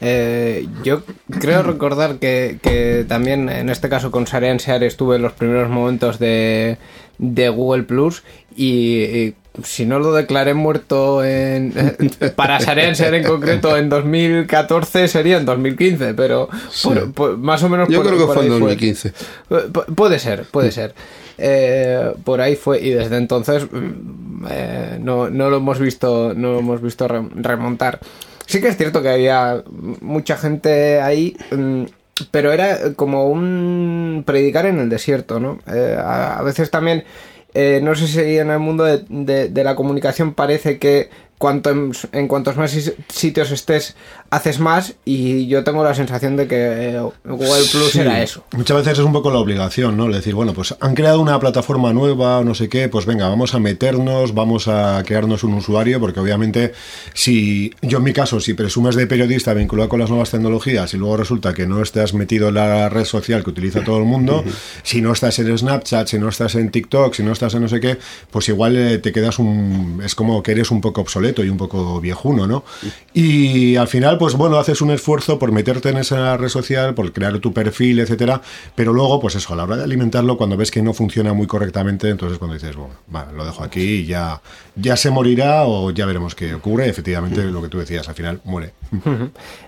[0.00, 1.02] Eh, yo
[1.40, 5.68] creo recordar que, que también en este caso con Sarean Sear estuve en los primeros
[5.68, 6.78] momentos de,
[7.18, 8.22] de Google Plus
[8.56, 9.34] y, y
[9.64, 11.72] si no lo declaré muerto en,
[12.36, 16.48] para Sarenser en concreto en 2014 sería en 2015, pero
[16.82, 19.12] por- por- más o menos Yo por- creo que fue en ahí 2015.
[19.50, 20.94] Pu- Puede ser, puede ser.
[21.38, 26.52] Eh, por ahí fue y desde entonces mm, eh, no, no lo hemos visto, no
[26.52, 27.98] lo hemos visto re- remontar.
[28.46, 29.62] Sí que es cierto que había
[30.00, 31.84] mucha gente ahí, mm,
[32.30, 35.60] pero era como un predicar en el desierto, ¿no?
[35.72, 37.04] Eh, a, a veces también,
[37.54, 41.10] eh, no sé si en el mundo de, de- de la comunicación parece que
[41.40, 42.76] cuanto en, en cuantos más
[43.08, 43.96] sitios estés
[44.28, 48.44] haces más y yo tengo la sensación de que eh, Google Plus Sí, era eso.
[48.52, 50.06] Muchas veces es un poco la obligación, ¿no?
[50.08, 53.54] Decir, bueno, pues han creado una plataforma nueva o no sé qué, pues venga, vamos
[53.54, 56.74] a meternos, vamos a crearnos un usuario, porque obviamente
[57.14, 60.98] si yo en mi caso, si presumes de periodista vinculado con las nuevas tecnologías y
[60.98, 64.44] luego resulta que no estás metido en la red social que utiliza todo el mundo,
[64.82, 67.68] si no estás en Snapchat, si no estás en TikTok, si no estás en no
[67.68, 67.96] sé qué,
[68.30, 70.02] pues igual eh, te quedas un...
[70.04, 72.64] es como que eres un poco obsoleto y un poco viejuno, ¿no?
[73.12, 77.12] Y al final, pues bueno, haces un esfuerzo por meterte en esa red social, por
[77.12, 78.40] crear tu perfil, etcétera,
[78.74, 81.46] pero luego, pues eso, a la hora de alimentarlo, cuando ves que no funciona muy
[81.46, 84.40] correctamente, entonces cuando dices, bueno, vale, lo dejo aquí y ya,
[84.76, 86.88] ya se morirá o ya veremos qué ocurre.
[86.88, 88.72] Efectivamente, lo que tú decías, al final muere.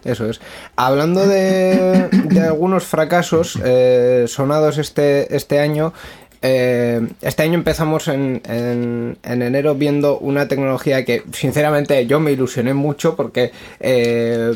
[0.05, 0.41] Eso es.
[0.77, 5.93] Hablando de, de algunos fracasos eh, sonados este, este año,
[6.43, 12.33] eh, este año empezamos en, en- en enero viendo una tecnología que sinceramente yo me
[12.33, 14.53] ilusioné mucho porque eh,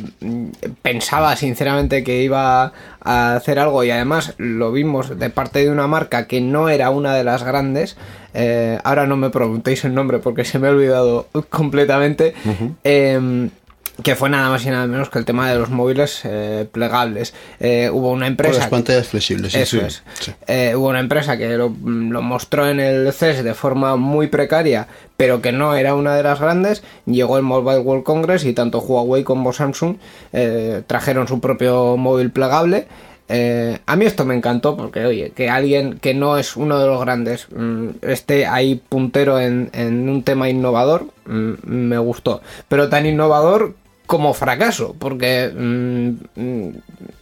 [0.82, 2.72] pensaba sinceramente que iba
[3.02, 6.90] a hacer algo y además lo vimos de parte de una marca que no era
[6.90, 7.96] una de las grandes.
[8.34, 12.34] Eh, ahora no me preguntéis el nombre porque se me ha olvidado completamente.
[14.02, 17.34] Que fue nada más y nada menos que el tema de los móviles eh, plegables.
[17.60, 18.58] Eh, hubo una Con empresa...
[18.60, 19.52] las pantallas flexibles.
[19.52, 19.84] sí, Eso sí.
[19.86, 20.02] es.
[20.20, 20.32] Sí.
[20.46, 24.88] Eh, hubo una empresa que lo, lo mostró en el CES de forma muy precaria,
[25.16, 26.82] pero que no era una de las grandes.
[27.06, 29.96] Llegó el Mobile World Congress y tanto Huawei como Samsung
[30.86, 32.86] trajeron su propio móvil plegable.
[33.28, 36.86] Eh, a mí esto me encantó porque, oye, que alguien que no es uno de
[36.86, 42.40] los grandes mm, esté ahí puntero en, en un tema innovador, mm, me gustó.
[42.68, 43.74] Pero tan innovador
[44.06, 46.70] como fracaso, porque mm, mm,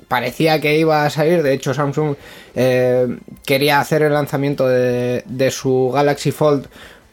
[0.09, 1.43] parecía que iba a salir.
[1.43, 2.15] De hecho, Samsung
[2.55, 6.67] eh, quería hacer el lanzamiento de, de su Galaxy Fold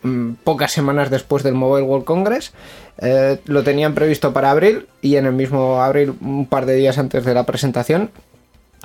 [0.04, 2.54] mm, pocas semanas después del Mobile World Congress.
[3.00, 6.98] Eh, lo tenían previsto para abril y en el mismo abril, un par de días
[6.98, 8.12] antes de la presentación,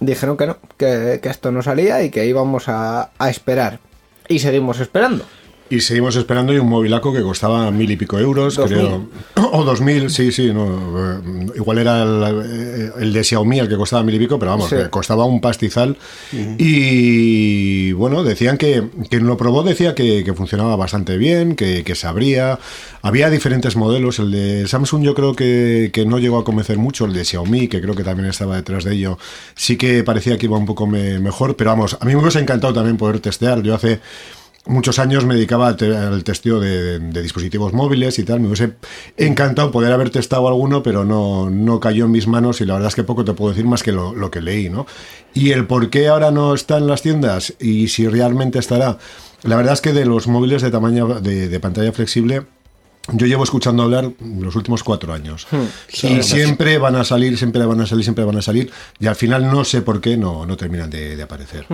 [0.00, 3.80] dijeron que no, que, que esto no salía y que íbamos a, a esperar.
[4.28, 5.24] Y seguimos esperando.
[5.68, 9.06] Y seguimos esperando y un movilaco que costaba mil y pico euros, Dos creo.
[9.52, 10.52] O dos mil, sí, sí.
[10.52, 10.66] No,
[11.16, 14.68] eh, igual era el, el de Xiaomi el que costaba mil y pico, pero vamos,
[14.70, 14.76] Sí.
[14.90, 15.96] costaba un pastizal.
[16.58, 21.94] Y bueno, decían que quien lo probó decía que, que funcionaba bastante bien, que, que
[21.94, 22.58] se abría.
[23.02, 24.18] Había diferentes modelos.
[24.18, 27.04] El de Samsung yo creo que, que no llegó a convencer mucho.
[27.06, 29.18] El de Xiaomi, que creo que también estaba detrás de ello,
[29.54, 31.56] sí que parecía que iba un poco me- mejor.
[31.56, 33.62] Pero vamos, a mí me hubiese encantado también poder testear.
[33.62, 34.00] Yo hace
[34.66, 38.40] muchos años me dedicaba al, te- al testeo de, dispositivos móviles y tal.
[38.40, 38.74] Me hubiese
[39.16, 42.88] encantado poder haber testado alguno, pero no, no cayó en mis manos y la verdad
[42.88, 44.86] es que poco te puedo decir más que lo, que leí, ¿no?
[45.34, 48.98] Y el por qué ahora no está en las tiendas y si realmente estará.
[49.42, 52.46] La verdad es que de los móviles de tamaño de pantalla flexible.
[53.12, 55.46] Yo llevo escuchando hablar los últimos cuatro años.
[56.02, 58.70] y siempre van a salir, siempre van a salir, siempre van a salir.
[58.98, 61.66] Y al final no sé por qué no, no terminan de, de aparecer.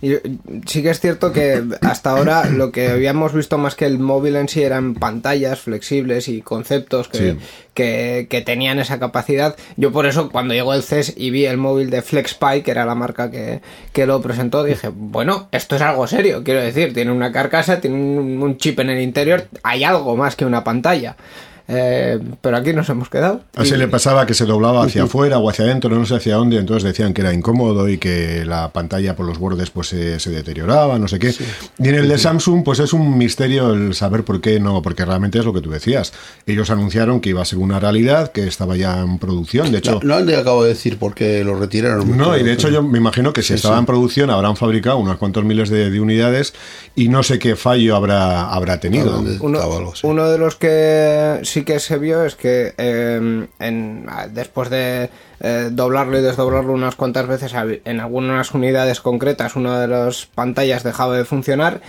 [0.00, 0.22] Y, eh,
[0.66, 4.36] sí que es cierto que hasta ahora lo que habíamos visto más que el móvil
[4.36, 7.38] en sí eran pantallas flexibles y conceptos que, Sí.
[7.74, 9.56] que, que tenían esa capacidad.
[9.76, 12.84] Yo por eso cuando llegó el CES y vi el móvil de FlexPy, que era
[12.84, 13.60] la marca que,
[13.92, 17.96] que lo presentó, dije, bueno, esto es algo serio, quiero decir, tiene una carcasa, tiene
[17.96, 21.14] un, un chip en el interior, hay algo más que una pantalla.
[21.66, 23.40] Eh, pero aquí nos hemos quedado.
[23.56, 26.36] Así Y- le pasaba que se doblaba hacia afuera o hacia adentro, no sé hacia
[26.36, 30.20] dónde, entonces decían que era incómodo y que la pantalla por los bordes pues se,
[30.20, 31.34] se deterioraba, no sé qué.
[31.78, 35.04] Y en el de Samsung pues es un misterio el saber por qué no, porque
[35.06, 36.12] realmente es lo que tú decías.
[36.46, 40.00] Ellos anunciaron que iba a ser una realidad, que estaba ya en producción, de hecho...
[40.02, 42.16] No, no te acabo de decir por qué lo retiraron.
[42.16, 45.16] No, y de hecho yo me imagino que si estaba en producción habrán fabricado unos
[45.16, 46.52] cuantos miles de, de unidades
[46.94, 49.18] y no sé qué fallo habrá, habrá tenido.
[49.40, 50.06] Uno, sí.
[50.06, 55.08] uno de los que sí que se vio es que eh, en- después de,
[55.40, 57.52] eh, doblarlo y desdoblarlo unas cuantas veces,
[57.84, 61.80] en algunas unidades concretas una de las pantallas dejaba de funcionar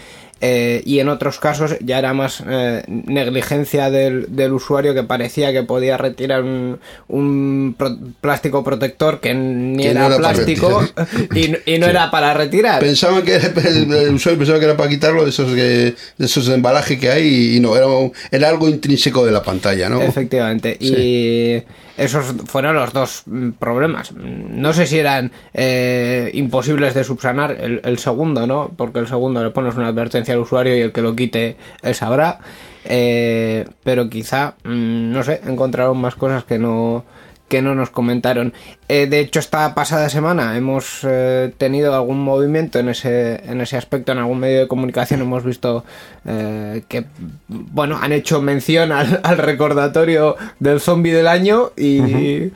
[0.41, 5.63] eh, y en otros casos ya era más eh, negligencia del, usuario que parecía que
[5.63, 7.75] podía retirar un,
[8.21, 10.83] plástico protector que ni era, plástico
[11.65, 12.81] y, no era para retirar.
[12.81, 17.09] Pensaba que el, usuario pensaba que era para quitarlo de esos, de esos embalajes que
[17.09, 17.87] hay y no, era,
[18.31, 20.01] era algo intrínseco de la pantalla, ¿no?
[20.01, 20.77] Efectivamente.
[20.79, 21.63] Y
[21.97, 24.11] esos fueron los dos mm, problemas.
[24.13, 28.71] No sé si eran eh, imposibles de subsanar el, segundo, ¿no?
[28.75, 31.95] Porque el segundo le pones una advertencia al usuario y el que lo quite él
[31.95, 32.39] sabrá.
[32.85, 37.03] Eh, pero quizá, mm, no sé, encontraron más cosas que no
[37.47, 38.53] que no nos comentaron.
[38.87, 43.77] Eh, de hecho, esta pasada semana hemos eh, tenido algún movimiento en ese, en ese
[43.77, 45.85] aspecto, en algún medio de comunicación hemos visto
[46.25, 47.05] eh, que,
[47.47, 52.51] bueno, han hecho mención al, recordatorio del zombie del año y,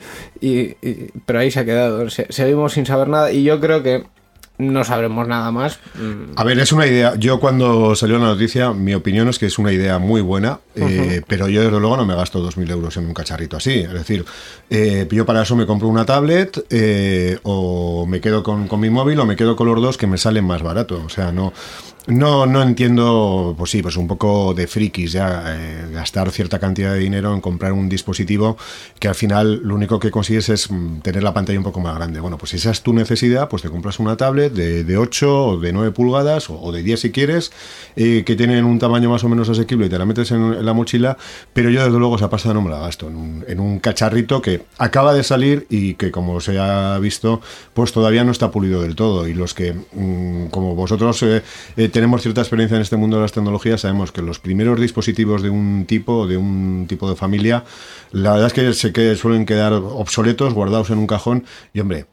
[1.24, 2.10] pero ahí se ha quedado.
[2.10, 4.04] seguimos sin saber nada y yo creo que
[4.60, 5.78] no sabremos nada más.
[6.36, 7.14] A ver, es una idea.
[7.16, 11.22] Yo cuando salió la noticia, mi opinión es que es una idea muy buena, eh,
[11.26, 13.80] pero yo desde luego no me gasto 2.000 euros en un cacharrito así.
[13.80, 14.24] Es decir,
[14.68, 18.90] eh, yo para eso me compro una tablet eh, o me quedo con, con, mi
[18.90, 21.02] móvil o me quedo con los dos que me salen más barato.
[21.04, 21.52] O sea, no...
[22.06, 26.94] No, no entiendo, pues sí, pues un poco de frikis ya, eh, gastar cierta cantidad
[26.94, 28.56] de dinero en comprar un dispositivo
[28.98, 31.94] que al final lo único que consigues es mm, tener la pantalla un poco más
[31.94, 32.18] grande.
[32.18, 35.46] Bueno, pues si esa es tu necesidad, pues te compras una tablet de, de 8
[35.46, 37.52] o de 9 pulgadas o, de 10 si quieres,
[37.96, 40.72] eh, que tienen un tamaño más o menos asequible y te la metes en, la
[40.72, 41.18] mochila,
[41.52, 44.40] pero yo desde luego esa pasta no me la gasto en un, en un cacharrito
[44.40, 47.42] que acaba de salir y que como se ha visto,
[47.74, 51.22] pues todavía no está pulido del todo y los que, mm, como vosotros...
[51.22, 51.42] Eh,
[51.90, 55.50] tenemos cierta experiencia en este mundo de las tecnologías, sabemos que los primeros dispositivos de
[55.50, 57.64] un tipo, de un tipo de familia,
[58.12, 62.06] la verdad es que se que suelen quedar obsoletos, guardados en un cajón, y hombre,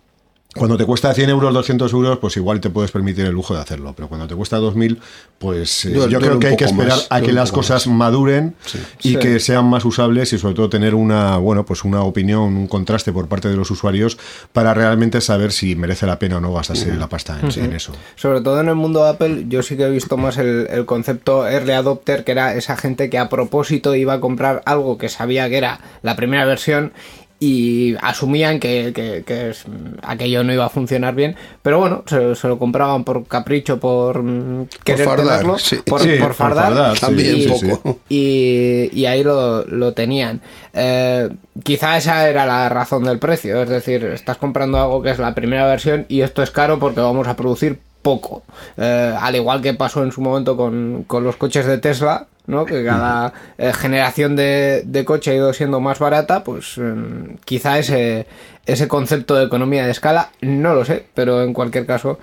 [0.58, 3.62] cuando te cuesta 100 euros, 200 euros, pues igual te puedes permitir el lujo de
[3.62, 3.94] hacerlo.
[3.96, 4.98] Pero cuando te cuesta 2.000,
[5.38, 8.56] pues eh, yo, creo que hay que esperar a que las cosas maduren
[9.02, 12.68] y que sean más usables y sobre todo tener una, bueno, pues una opinión, un
[12.68, 14.18] contraste por parte de los usuarios
[14.52, 17.94] para realmente saber si merece la pena o no gastarse la pasta en, eso.
[18.16, 20.86] Sobre todo en el mundo de Apple, yo sí que he visto más el, el
[20.86, 25.10] concepto early adopter, que era esa gente que a propósito iba a comprar algo que
[25.10, 26.94] sabía que era la primera versión
[27.40, 29.54] y asumían que, que,
[30.02, 34.24] aquello no iba a funcionar bien, pero bueno, se, lo compraban por capricho, por
[34.84, 35.46] querer fardar,
[35.86, 38.00] por, fardar, también y, poco.
[38.10, 40.42] Y, ahí lo, lo tenían.
[40.74, 41.30] Eh,
[41.64, 45.36] quizá esa era la razón del precio, es decir, estás comprando algo que es la
[45.36, 48.44] primera versión y esto es caro porque vamos a producir poco.
[48.78, 52.64] Eh, al igual que pasó en su momento con, con los coches de Tesla, ¿no?
[52.64, 57.80] que cada eh, generación de, de, coche ha ido siendo más barata, pues em, quizá
[57.80, 58.26] ese,
[58.66, 62.18] ese concepto de economía de escala, no lo sé, pero en cualquier caso,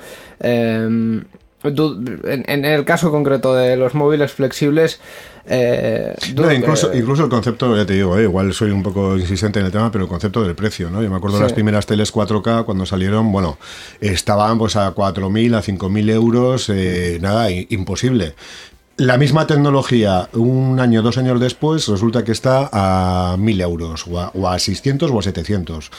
[1.64, 5.00] en, el caso concreto de los móviles flexibles,
[5.46, 9.66] eh, incluso, incluso el concepto, ya te digo, eh, igual soy un poco insistente en
[9.66, 11.02] el tema, pero el concepto del precio, ¿no?
[11.02, 13.58] Yo me acuerdo de las primeras teles 4K cuando salieron, bueno,
[14.00, 16.72] estaban pues a 4.000, a 5.000 euros,
[17.20, 18.34] nada, imposible.
[18.96, 24.48] La misma tecnología, un año, dos años después, resulta que está a 1.000 euros, o
[24.48, 25.90] a, 600 o a 700.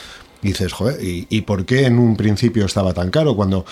[0.42, 3.36] Y dices, joder, ¿y, por qué en un principio estaba tan caro?
[3.36, 3.66] Cuando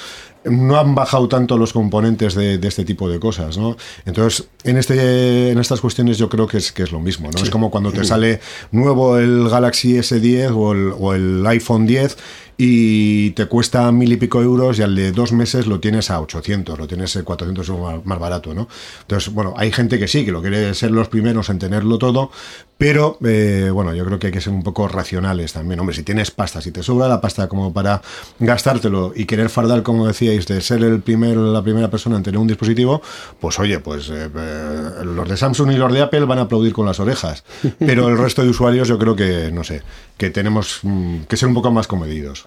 [0.45, 3.77] no han bajado tanto los componentes de, este tipo de cosas, ¿no?
[4.05, 7.43] Entonces, en, este, en estas cuestiones yo creo que es, que es lo mismo, ¿no?
[7.43, 8.41] Es como cuando te sale
[8.71, 12.17] nuevo el Galaxy S10 o el, o el iPhone 10
[12.57, 16.21] y te cuesta mil y pico euros y al de dos meses lo tienes a
[16.21, 18.69] 800, lo tienes a 400 euros más, barato, ¿no?
[19.03, 22.31] Entonces, bueno, hay gente que sí, que lo quiere ser los primeros en tenerlo todo,
[22.77, 25.79] pero eh, bueno, yo creo que hay que ser un poco racionales también.
[25.81, 28.03] Hombre, si tienes pasta, si te sobra la pasta como para
[28.41, 32.39] gastártelo y querer fardar, como decíais, de ser el primer, la primera persona en tener
[32.39, 33.01] un dispositivo,
[33.41, 36.73] pues oye, pues eh, eh, los de Samsung y los de Apple van a aplaudir
[36.73, 37.45] con las orejas.
[37.79, 39.83] Pero el resto de usuarios yo creo que, no sé,
[40.17, 42.47] que tenemos mm, que ser un poco más comedidos.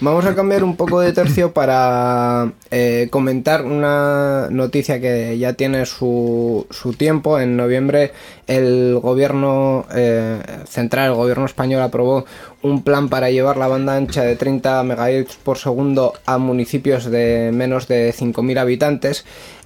[0.00, 5.84] Vamos a cambiar un poco de tercio para eh, comentar una noticia que ya tiene
[5.84, 7.38] su, su tiempo.
[7.38, 8.12] En noviembre
[8.46, 12.24] el gobierno eh, central, el gobierno español aprobó
[12.62, 17.50] un plan para llevar la banda ancha de 30 megabits por segundo a municipios de
[17.52, 19.24] menos de 5.000 habitantes.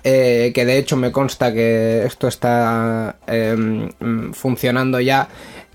[0.09, 3.91] Eh, que de hecho me consta que esto está em,
[4.33, 5.29] funcionando ya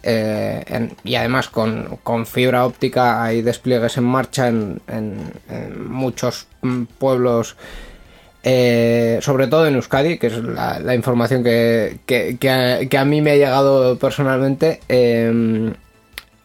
[0.04, 4.82] eh, y además con, fibra óptica hay despliegues en marcha en,
[5.88, 7.56] muchos mm, pueblos,
[8.44, 13.98] eh, sobre todo en Euskadi, que es la, información que, a, mí me ha llegado
[13.98, 14.80] personalmente.
[14.88, 15.74] Em,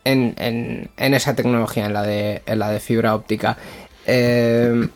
[0.04, 3.56] en, esa tecnología, en la de, la de fibra óptica.
[4.06, 4.88] Eh,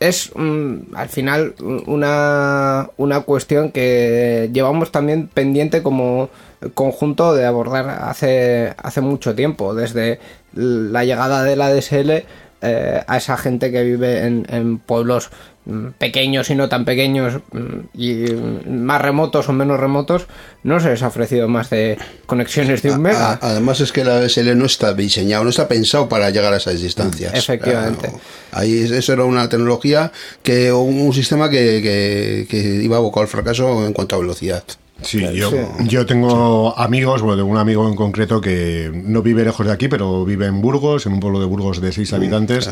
[0.00, 1.54] es mm, al final
[1.86, 6.28] una, una cuestión que llevamos también pendiente como
[6.72, 10.20] conjunto de abordar hace, hace mucho tiempo, desde
[10.54, 12.24] la llegada de la DSL
[12.66, 15.28] eh, a esa gente que vive en, en pueblos
[15.66, 18.24] mm, pequeños y no tan pequeños mm, y
[18.70, 20.26] más remotos o menos remotos,
[20.62, 23.32] no se les ha ofrecido más de conexiones de un mega.
[23.32, 26.56] A- Además es que la DSL no está diseñado, no está pensado para llegar a
[26.56, 27.34] esas distancias.
[27.34, 28.10] Efectivamente.
[28.52, 30.10] Ahí es- eso era una tecnología
[30.42, 34.64] que un, un sistema que, que- que iba abocado al fracaso en cuanto a velocidad.
[35.04, 35.56] Sí, yo, sí.
[35.86, 39.88] yo tengo amigos, bueno, tengo un amigo en concreto que no vive lejos de aquí,
[39.88, 42.70] pero vive en Burgos, en un pueblo de Burgos de seis habitantes,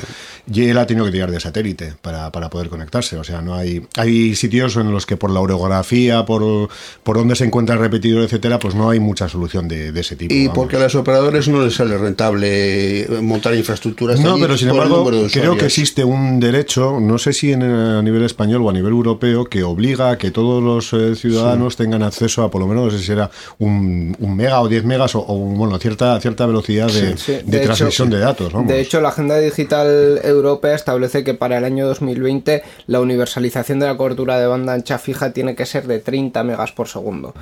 [0.53, 3.17] y él ha tenido que tirar de satélite para, para poder conectarse.
[3.17, 6.69] O sea, no hay, hay sitios en los que por la orografía, por,
[7.03, 10.17] por dónde se encuentra el repetidor, etcétera, pues no hay mucha solución de, de ese
[10.17, 10.33] tipo.
[10.33, 10.57] Y vamos.
[10.57, 14.21] porque a los operadores no les sale rentable montar infraestructuras.
[14.21, 18.03] No, pero sin embargo, creo que existe un derecho, no sé si en, eh, a
[18.03, 22.03] nivel español o a nivel europeo, que obliga a que todos los eh, ciudadanos tengan
[22.03, 25.15] acceso a por lo menos, no sé si era un, un mega o 10 megas
[25.15, 28.53] o, o, bueno, cierta, cierta velocidad de, Sí, de hecho- transmisión de datos.
[28.53, 28.69] Vamos.
[28.69, 33.87] De hecho, la Agenda Digital Europea establece que para el año 2020 la universalización de
[33.87, 37.35] la cobertura de banda ancha fija tiene que ser de 30 megas por segundo.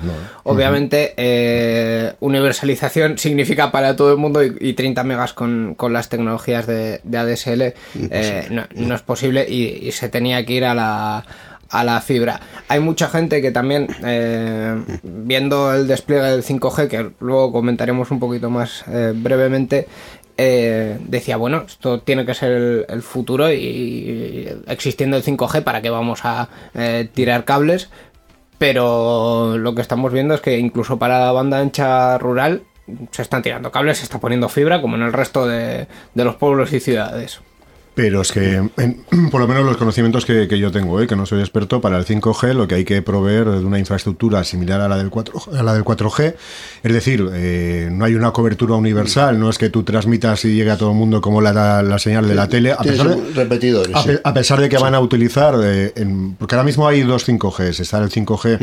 [0.43, 6.09] Obviamente, eh, universalización significa para todo el mundo y, y 30 megas con, con las
[6.09, 10.65] tecnologías de, de ADSL eh, no, no es posible y, y se tenía que ir
[10.65, 11.25] a la
[11.71, 12.39] a la fibra.
[12.67, 18.19] Hay mucha gente que también, eh, viendo el despliegue del 5G, que luego comentaremos un
[18.19, 19.87] poquito más eh, brevemente,
[20.37, 25.89] eh, decía, bueno, esto tiene que ser el, futuro y, existiendo el 5G, ¿para qué
[25.89, 26.49] vamos a
[27.13, 27.89] tirar cables?
[28.57, 32.63] Pero lo que estamos viendo es que incluso para la banda ancha rural
[33.11, 36.35] se están tirando cables, se está poniendo fibra, como en el resto de, de los
[36.35, 37.41] pueblos y ciudades.
[38.01, 41.05] Pero es que, en- por lo menos los conocimientos que, que yo tengo, ¿eh?
[41.05, 44.43] que no soy experto, para el 5G lo que hay que proveer de una infraestructura
[44.43, 46.33] similar a la del 4, a la del 4G,
[46.81, 50.71] es decir, eh, no hay una cobertura universal, no es que tú transmitas y llegue
[50.71, 53.95] a todo el mundo como la, la señal de la tele, a pesar de, repetidores.
[53.95, 54.07] a, sí.
[54.09, 57.27] pe- a pesar de que van a utilizar, eh, en- porque ahora mismo hay dos
[57.27, 58.57] 5Gs, está el 5G,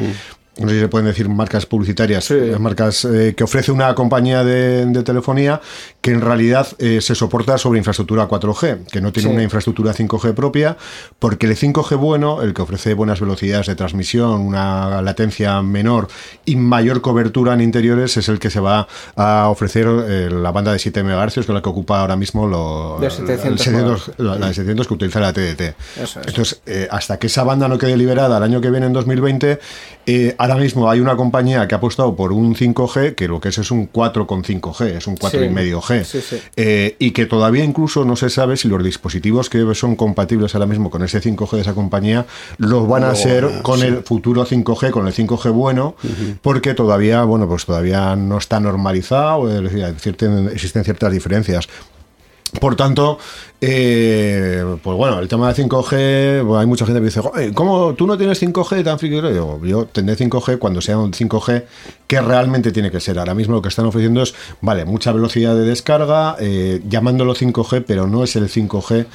[0.58, 2.34] no sé si se pueden decir marcas publicitarias, Sí.
[2.34, 5.60] eh, marcas eh, que ofrece una compañía de, de telefonía
[6.00, 9.34] que en realidad eh, se soporta sobre infraestructura 4G, que no tiene Sí.
[9.34, 10.76] una infraestructura 5G propia,
[11.18, 16.08] porque el 5G bueno, el que ofrece buenas velocidades de transmisión, una latencia menor
[16.44, 18.86] y mayor cobertura en interiores, es el que se va
[19.16, 22.46] a ofrecer eh, la banda de 7 MHz, que es la que ocupa ahora mismo
[22.46, 25.60] lo, De 700 el 700 la, la de 700 que utiliza la TDT.
[26.02, 26.26] Eso es.
[26.28, 29.58] Entonces, hasta que esa banda no quede liberada el año que viene, en 2020,
[30.06, 33.48] eh, ahora mismo hay una compañía que ha apostado por un 5G, que lo que
[33.50, 35.54] es es un 4 con 5G, es un 4 y Sí.
[35.54, 36.04] medio G.
[36.04, 36.36] Sí, sí.
[36.56, 40.66] Eh, y que todavía incluso no se sabe si los dispositivos que son compatibles ahora
[40.66, 42.26] mismo con ese 5G de esa compañía
[42.58, 45.94] los van a No, ser con el futuro 5G, con el 5G bueno,
[46.42, 51.68] porque todavía, bueno, pues todavía no está normalizado, es decir, existen, existen ciertas diferencias.
[52.60, 53.18] Por tanto,
[53.60, 57.94] eh, pues bueno, el tema de 5G, bueno, hay mucha gente que dice, "Joder, ¿cómo
[57.94, 59.16] tú no tienes 5G tan friki?
[59.16, 61.64] Yo tendré 5G cuando sea un 5G
[62.06, 63.18] que realmente tiene que ser.
[63.18, 67.84] Ahora mismo lo que están ofreciendo es, vale, mucha velocidad de descarga, eh, llamándolo 5G,
[67.86, 69.06] pero no es el 5G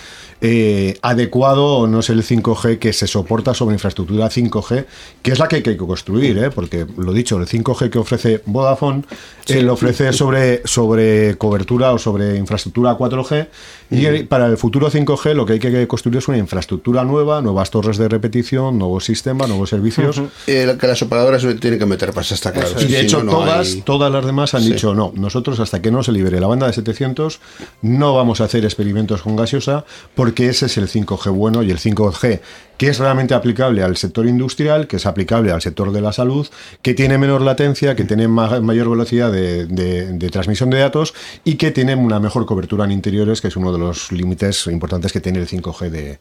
[0.46, 4.86] eh, adecuado o no es el 5G que se soporta sobre infraestructura 5G,
[5.22, 6.52] que es la que hay que construir, ¿eh?
[6.52, 9.04] porque lo dicho, el 5G que ofrece Vodafone
[9.48, 13.48] eh, lo ofrece sobre, sobre cobertura o sobre infraestructura 4G
[13.94, 17.70] y para el futuro 5G lo que hay que construir es una infraestructura nueva, nuevas
[17.72, 20.22] torres de repetición, nuevos sistemas, nuevos servicios.
[20.48, 22.70] Eh, que las operadoras se tienen que meter para está claro.
[22.80, 25.12] Y de Si hecho, no, no todas, hay- todas las demás han dicho no.
[25.16, 27.39] Nosotros, hasta que no se libere la banda de 700,
[27.82, 29.86] no vamos a hacer experimentos con gaseosa,
[30.16, 32.39] porque ese es el 5G bueno y el 5G
[32.78, 36.47] que es realmente aplicable al sector industrial, que es aplicable al sector de la salud,
[36.82, 41.13] que tiene menor latencia, que tiene ma- mayor velocidad de, de- de transmisión de datos
[41.43, 45.11] y que tiene una mejor cobertura en interiores, que es uno de los límites importantes
[45.13, 46.19] que tiene el 5G de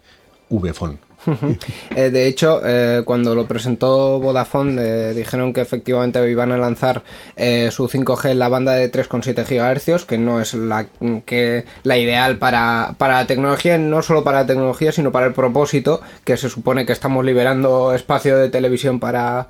[0.51, 0.99] VFON.
[1.95, 7.03] Eh, de hecho, eh, cuando lo presentó Vodafone, eh, dijeron que efectivamente iban a lanzar
[7.37, 10.87] eh, su 5G en la banda de 3,7 GHz, que no es la,
[11.25, 15.33] que, la ideal para, para la tecnología, no solo para la tecnología, sino para el
[15.33, 19.49] propósito, que se supone que estamos liberando espacio de televisión para,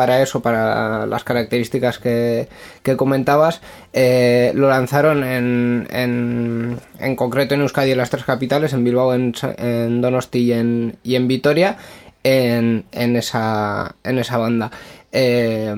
[0.00, 2.48] para eso, para las características que,
[2.82, 3.60] que comentabas,
[3.92, 10.00] eh, lo lanzaron en, en, concreto en Euskadi en las tres capitales, en Bilbao, en
[10.00, 11.76] Donosti y en, y en Vitoria,
[12.24, 14.70] en, en, esa, en esa banda.
[15.12, 15.74] Eh,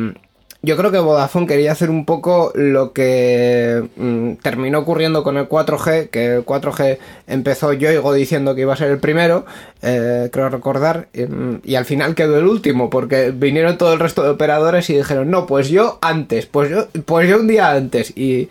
[0.63, 5.49] yo creo que Vodafone quería hacer un poco lo que mm, terminó ocurriendo con el
[5.49, 9.45] 4G, que el 4G empezó Yoigo diciendo que iba a ser el primero,
[9.83, 13.99] eh, creo recordar, y, mm, y al final quedó el último, porque vinieron todo el
[13.99, 17.73] resto de operadores y dijeron, no, pues yo antes, pues yo, pues yo un día
[17.73, 18.49] antes, y,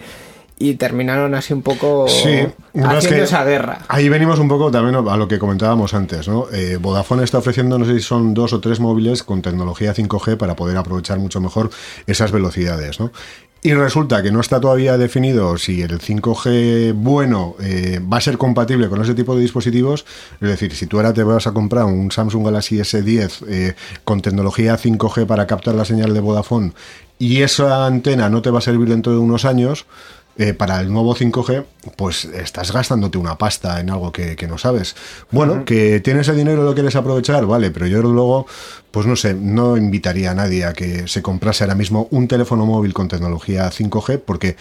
[0.62, 3.80] y terminaron así un poco Sí, es haciendo que esa guerra.
[3.88, 6.46] Ahí venimos un poco también a lo que comentábamos antes, ¿no?
[6.54, 10.38] Eh, Vodafone está ofreciendo, no sé si son dos o tres móviles con tecnología 5G
[10.38, 11.72] para poder aprovechar mucho mejor
[12.06, 13.12] esas velocidades, ¿no?
[13.64, 18.40] Y resulta que no está todavía definido si el 5G bueno eh, va a ser
[18.40, 20.04] compatible con ese tipo de dispositivos.
[20.42, 24.22] Es decir, si tú ahora te vas a comprar un Samsung Galaxy S10 eh, con
[24.22, 26.74] tecnología 5G para captar la señal de Vodafone
[27.22, 29.86] y esa antena no te va a servir dentro de unos años,
[30.42, 31.66] eh, para el nuevo 5G,
[31.96, 34.96] pues estás gastándote una pasta en algo que, que no sabes.
[35.30, 38.48] Bueno, que tienes el dinero y lo quieres aprovechar, vale, pero yo luego,
[38.90, 42.66] pues no sé, no invitaría a nadie a que se comprase ahora mismo un teléfono
[42.66, 44.56] móvil con tecnología 5G, porque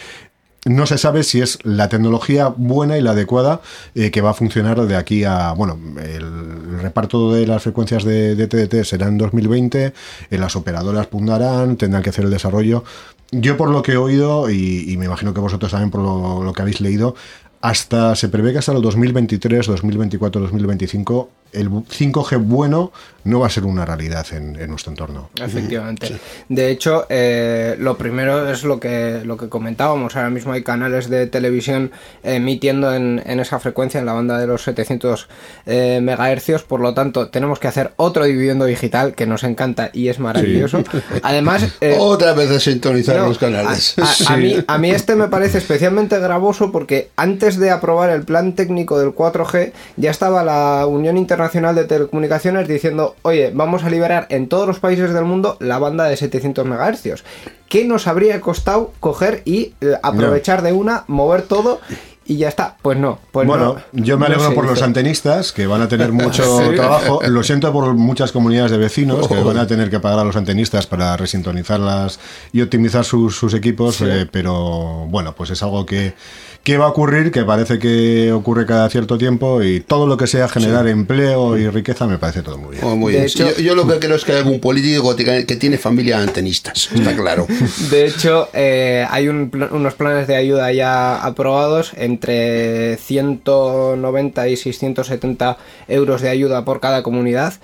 [0.67, 3.63] no se sabe si es la tecnología buena y la adecuada
[3.95, 5.53] eh, que va a funcionar de aquí a.
[5.53, 11.07] Bueno, el reparto de las frecuencias de, de TDT será en 2020, eh, las operadoras
[11.07, 12.85] pundarán, tendrán que hacer el desarrollo.
[13.33, 16.53] Yo, por lo que he oído, y, me imagino que vosotros también por lo, lo
[16.53, 17.15] que habéis leído,
[17.61, 22.93] hasta se prevé que hasta el 2023, 2024, 2025 el 5G bueno
[23.23, 25.29] no va a ser una realidad en, en nuestro entorno.
[25.39, 26.19] Efectivamente.
[26.49, 30.17] De hecho, eh, lo primero es lo que, lo que comentábamos.
[30.17, 31.91] Ahora mismo hay canales de televisión
[32.23, 35.29] emitiendo en, en esa frecuencia, en la banda de los 700
[35.67, 36.63] eh, megahercios.
[36.63, 40.83] Por lo tanto, tenemos que hacer otro dividendo digital que nos encanta y es maravilloso.
[41.23, 43.97] Además, eh, Otra vez de sintonizar no, los canales.
[43.99, 48.09] A, a- a mí, a mí este me parece especialmente gravoso porque antes de aprobar
[48.09, 53.83] el plan técnico del 4G ya estaba la Unión Internacional de Telecomunicaciones diciendo, oye, vamos
[53.85, 57.23] a liberar en todos los países del mundo la banda de 700 MHz.
[57.69, 61.81] ¿Qué nos habría costado coger y eh, aprovechar de una, mover todo
[62.27, 62.77] y ya está?
[62.83, 63.19] Pues no.
[63.33, 64.03] Pues bueno, no.
[64.05, 66.75] yo me alegro por los antenistas que van a tener mucho Sí.
[66.77, 67.21] trabajo.
[67.27, 69.45] Lo siento por muchas comunidades de vecinos que Oh.
[69.45, 72.19] van a tener que pagar a los antenistas para resintonizarlas
[72.53, 74.01] y optimizar sus, sus equipos.
[74.03, 76.15] eh, pero bueno, pues es algo que,
[76.63, 80.27] que va a ocurrir, que parece que ocurre cada cierto tiempo y todo lo que
[80.27, 82.85] sea generar empleo y riqueza me parece todo muy bien.
[82.85, 83.29] Oh, muy De bien.
[83.31, 86.19] hecho- yo, yo lo que creo es que hay algún político que que tiene familia
[86.19, 87.47] de antenistas, está claro.
[87.91, 95.57] De hecho, eh, hay un unos planes de ayuda ya aprobados entre 190 y 670
[95.89, 97.55] euros de ayuda por cada comunidad.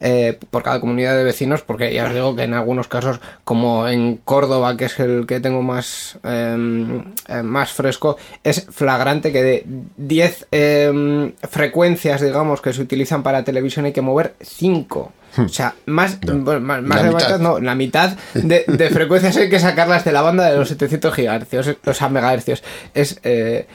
[0.00, 3.88] Eh, por cada comunidad de vecinos, porque ya os digo que en algunos casos, como
[3.88, 9.42] en Córdoba, que es el que tengo más, eh, eh, más fresco, es flagrante que
[9.42, 9.66] de
[9.96, 15.12] 10 eh, frecuencias, digamos, que se utilizan para televisión hay que mover 5.
[15.38, 17.38] O sea, más, bueno, más, La de mitad.
[17.38, 21.14] no, la mitad de, de frecuencias hay que sacarlas de la banda de los 700
[21.14, 22.62] gigahercios, o sea, megahercios.
[22.94, 23.66] Es eh,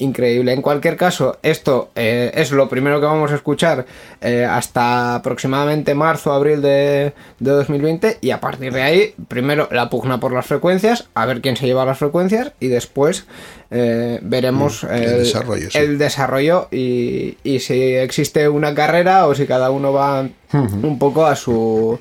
[0.00, 0.52] increíble.
[0.52, 3.86] En cualquier caso, esto eh, es lo primero que vamos a escuchar
[4.20, 9.90] eh, hasta aproximadamente marzo, abril de, de 2020 y a partir de ahí, primero la
[9.90, 13.26] pugna por las frecuencias, a ver quién se lleva las frecuencias y después
[13.70, 15.78] eh, veremos el el, desarrollo, sí.
[15.78, 21.26] el desarrollo y, y si existe una carrera o si cada uno va un poco
[21.26, 21.98] a su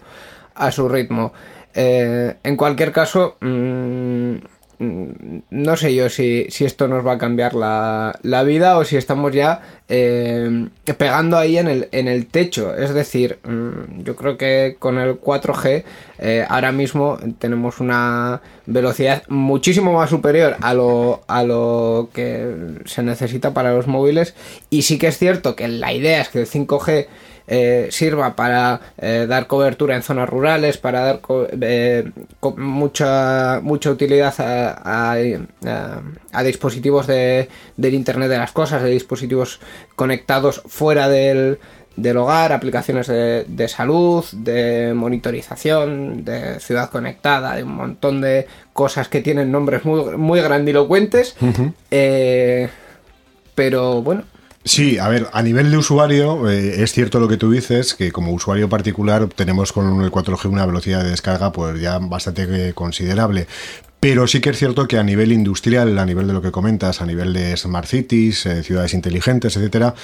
[0.56, 1.32] a su ritmo.
[1.72, 4.42] En cualquier caso, mm, mm,
[4.80, 8.96] no sé yo si, si esto nos va a cambiar la, la vida o si
[8.96, 10.68] estamos ya eh,
[10.98, 12.74] pegando ahí en el, en el techo.
[12.74, 15.84] Es decir, mm, yo creo que con el 4G
[16.20, 23.04] eh, ahora mismo tenemos una velocidad muchísimo más superior a lo, a lo que se
[23.04, 24.34] necesita para los móviles.
[24.70, 27.08] Y sí que es cierto que la idea es que el 5G
[27.52, 33.60] eh, sirva para eh, dar cobertura en zonas rurales, para dar co- eh, co- mucha,
[33.64, 35.18] mucha utilidad a, a-
[35.66, 39.60] a- a dispositivos de, del Internet de las Cosas, de dispositivos
[39.96, 41.58] conectados fuera del,
[41.96, 48.48] del hogar, aplicaciones de, de salud, de monitorización, de ciudad conectada, de un montón de
[48.74, 51.36] cosas que tienen nombres muy, muy grandilocuentes.
[51.92, 52.70] Eh,
[53.56, 54.24] pero bueno,
[54.66, 58.12] Sí, a ver, a nivel de usuario, eh, es cierto lo que tú dices, que
[58.12, 62.74] como usuario particular tenemos con el 4G una velocidad de descarga pues ya bastante eh,
[62.74, 63.48] considerable.
[64.02, 67.02] Pero sí que es cierto que a nivel industrial, a nivel de lo que comentas,
[67.02, 69.96] a nivel de smart cities, eh, ciudades inteligentes, etcétera,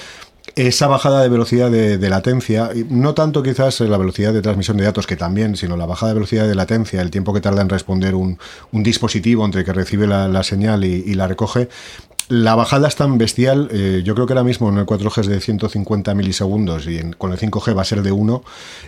[0.54, 5.06] esa bajada de velocidad de, latencia, no tanto quizás la velocidad de transmisión de datos,
[5.06, 8.14] que también, sino la bajada de velocidad de latencia, el tiempo que tarda en responder
[8.14, 8.38] un,
[8.72, 11.68] dispositivo entre que recibe la, señal y la recoge,
[12.28, 15.26] la bajada es tan bestial, eh, yo creo que ahora mismo en el 4G es
[15.28, 18.42] de 150 milisegundos y con el 5G va a ser de 1,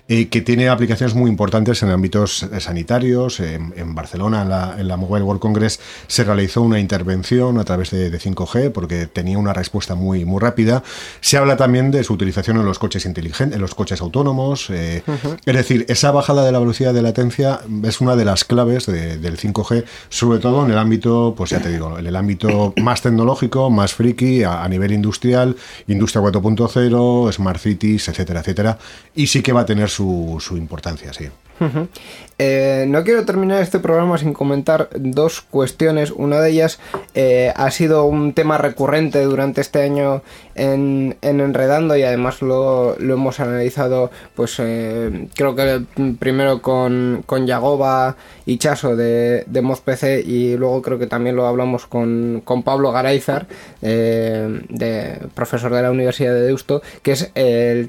[0.08, 3.38] eh, que tiene aplicaciones muy importantes en ámbitos eh, sanitarios.
[3.38, 5.78] En, Barcelona, en la, en la, Mobile World Congress,
[6.08, 10.82] se realizó una intervención a través de, 5G porque tenía una respuesta muy, muy rápida.
[11.20, 14.70] Se habla también de su utilización en los coches inteligentes, en los coches autónomos.
[14.70, 15.04] Es
[15.44, 19.84] decir, esa bajada de la velocidad de latencia es una de las claves del 5G,
[20.08, 23.27] sobre todo en el ámbito, pues ya te digo, en el ámbito más tecnológico
[23.70, 25.56] más friki a, nivel industrial,
[25.86, 28.78] industria 4.0, smart cities, etcétera, etcétera.
[29.14, 31.28] Y sí que va a tener su, su importancia, sí.
[32.40, 36.12] Eh, no quiero terminar este programa sin comentar dos cuestiones.
[36.12, 36.78] Una de ellas
[37.14, 40.22] eh, ha sido un tema recurrente durante este año
[40.54, 45.82] en, Enredando y además lo, hemos analizado, pues eh, creo que
[46.18, 51.46] primero con, con Yagoba y Chaso de, de MozPC y luego creo que también lo
[51.46, 53.46] hablamos con, Pablo Garayzar,
[53.80, 57.30] de, profesor de la Universidad de Deusto, que es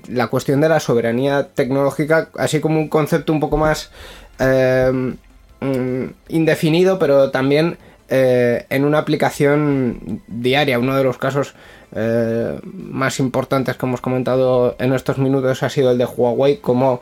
[0.08, 3.92] la cuestión de la soberanía tecnológica, así como un concepto un poco más
[4.40, 5.14] eh,
[5.60, 7.78] mm, indefinido, pero también
[8.10, 10.80] eh, en una aplicación diaria.
[10.80, 11.54] Uno de los casos
[11.94, 17.02] eh, más importantes que hemos comentado en estos minutos ha sido el de Huawei, como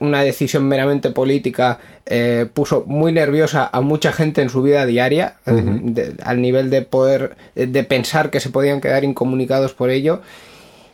[0.00, 1.78] una decisión meramente política
[2.54, 5.36] puso muy nerviosa a mucha gente en su vida diaria,
[6.24, 10.22] al nivel de poder, de pensar que se podían quedar incomunicados por ello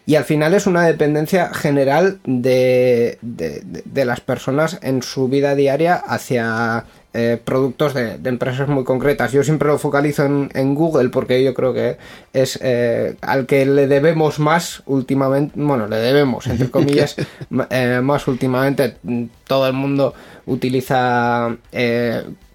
[0.07, 5.97] y al final es una dependencia general de, de, las personas en su vida diaria
[5.97, 9.33] hacia eh, productos de, empresas muy concretas.
[9.33, 11.97] Yo siempre lo focalizo en, Google porque yo creo que
[12.33, 17.17] es eh, al que le debemos más últimamente, bueno, le debemos, entre comillas,
[17.71, 18.99] eh, más últimamente.
[19.49, 20.15] Todo el mundo
[20.47, 21.57] utiliza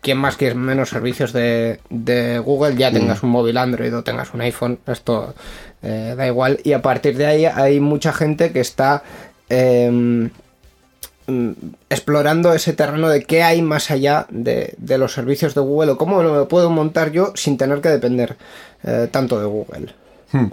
[0.02, 3.26] quien más que menos servicios de, de Google, ya tengas mm.
[3.26, 5.34] un móvil Android o tengas un iPhone, esto
[5.84, 6.60] eh, da igual.
[6.64, 9.04] Y a partir de ahí hay mucha gente que está
[9.50, 10.32] em,
[11.90, 16.24] explorando ese terreno de qué hay más allá de, los servicios de Google o cómo
[16.24, 18.38] lo puedo montar yo sin tener que depender
[18.84, 19.94] eh, tanto de Google.
[20.32, 20.46] Hmm.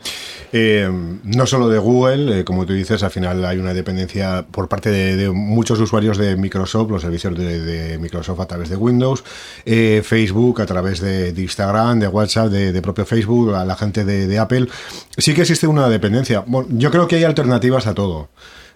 [0.53, 0.91] Eh,
[1.25, 4.91] no solo de Google, eh, como tú dices, al final hay una dependencia por parte
[4.91, 9.23] de, muchos usuarios de Microsoft, los servicios de, Microsoft a través de Windows,
[9.65, 14.39] eh, Facebook a través de, Instagram, de WhatsApp, de, propio Facebook, a la gente de,
[14.39, 14.69] Apple.
[15.17, 16.45] Sí que existe una dependencia.
[16.69, 18.29] Yo creo que hay alternativas a todo.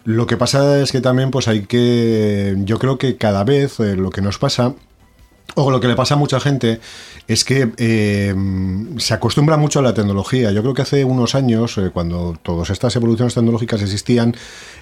[0.04, 4.10] Lo que pasa es que también pues hay que, yo creo que cada vez lo
[4.10, 4.74] que nos pasa
[5.54, 6.80] o lo que le pasa a mucha gente
[7.28, 8.34] es que eh,
[8.98, 10.50] se acostumbra mucho a la tecnología.
[10.50, 14.34] Yo creo que hace unos años, eh, cuando todas estas evoluciones tecnológicas existían,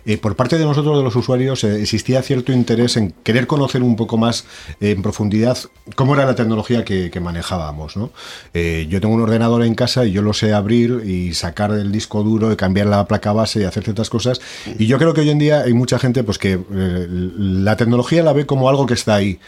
[0.06, 3.96] eh, por parte de nosotros, de los usuarios, existía cierto interés en querer conocer un
[3.96, 4.46] poco más
[4.80, 5.58] en profundidad
[5.96, 7.94] cómo era la tecnología que, manejábamos.
[7.94, 12.22] yo tengo un ordenador en casa y yo lo sé abrir y sacar el disco
[12.22, 14.40] duro y cambiar la placa base y hacer ciertas cosas.
[14.78, 18.32] Y yo creo que hoy en día hay mucha gente pues que la tecnología la
[18.32, 19.38] ve como algo que está ahí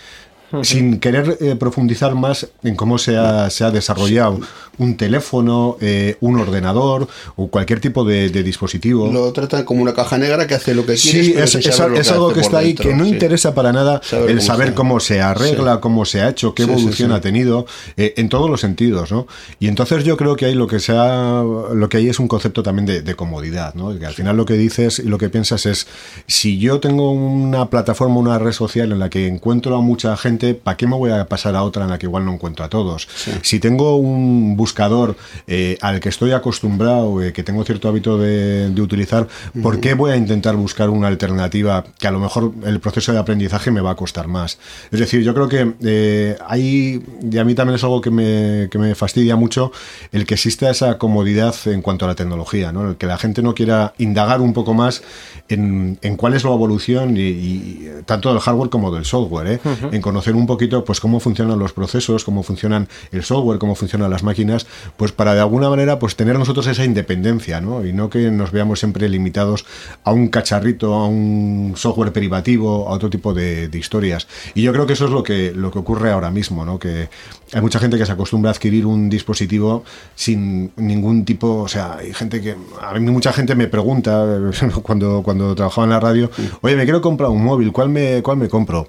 [0.63, 4.41] sin querer eh, profundizar más en cómo se ha, se ha desarrollado
[4.79, 9.11] un teléfono, eh, un ordenador o cualquier tipo de, dispositivo.
[9.13, 11.47] Lo tratan como una caja negra que hace lo que quiere.
[11.47, 11.81] Sí, es,
[12.11, 16.05] algo que está ahí, que no interesa para nada el saber cómo se arregla, cómo
[16.05, 19.27] se ha hecho, qué evolución ha tenido, eh, en todos los sentidos, ¿no?
[19.61, 22.63] Y entonces yo creo que ahí lo que sea, lo que hay es un concepto
[22.63, 23.97] también de, comodidad, ¿no?
[23.99, 25.87] Que al final lo que dices y lo que piensas es,
[26.27, 30.42] si yo tengo una plataforma, una red social en la que encuentro a mucha gente,
[30.63, 32.69] ¿para qué me voy a pasar a otra en la que igual no encuentro a
[32.69, 33.09] todos?
[33.43, 35.17] Si tengo un buscador
[35.47, 39.29] eh, al que estoy acostumbrado, eh, que tengo cierto hábito de, utilizar,
[39.63, 43.19] ¿por qué voy a intentar buscar una alternativa que a lo mejor el proceso de
[43.19, 44.59] aprendizaje me va a costar más?
[44.91, 48.69] Es decir, yo creo que eh, hay, y a mí también es algo que me,
[48.71, 49.73] que me fastidia mucho,
[50.11, 52.91] el que exista esa comodidad en cuanto a la tecnología, ¿no?
[52.91, 55.03] el que la gente no quiera indagar un poco más
[55.49, 59.61] en, cuál es la evolución y, tanto del hardware como del software,
[59.93, 64.11] en conocer un poquito pues cómo funcionan los procesos, cómo funcionan el software, cómo funcionan
[64.11, 64.67] las máquinas
[64.97, 67.85] pues para de alguna manera pues tener nosotros esa independencia, ¿no?
[67.85, 69.65] Y no que nos veamos siempre limitados
[70.05, 74.29] a un cacharrito, a un software privativo, a otro tipo de, historias.
[74.55, 76.79] Y yo creo que eso es lo que, lo que ocurre ahora mismo, ¿no?
[76.79, 77.09] Que
[77.53, 81.97] hay mucha gente que se acostumbra a adquirir un dispositivo sin ningún tipo, o sea,
[81.99, 84.25] hay gente que, a mí mucha gente me pregunta
[84.83, 86.31] cuando, cuando trabajaba en la radio,
[86.61, 88.89] oye, me quiero comprar un móvil, ¿cuál me, cuál me compro?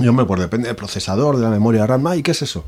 [0.00, 2.14] Y hombre, pues depende del procesador, de la memoria RAM.
[2.16, 2.64] ¿Y qué es eso?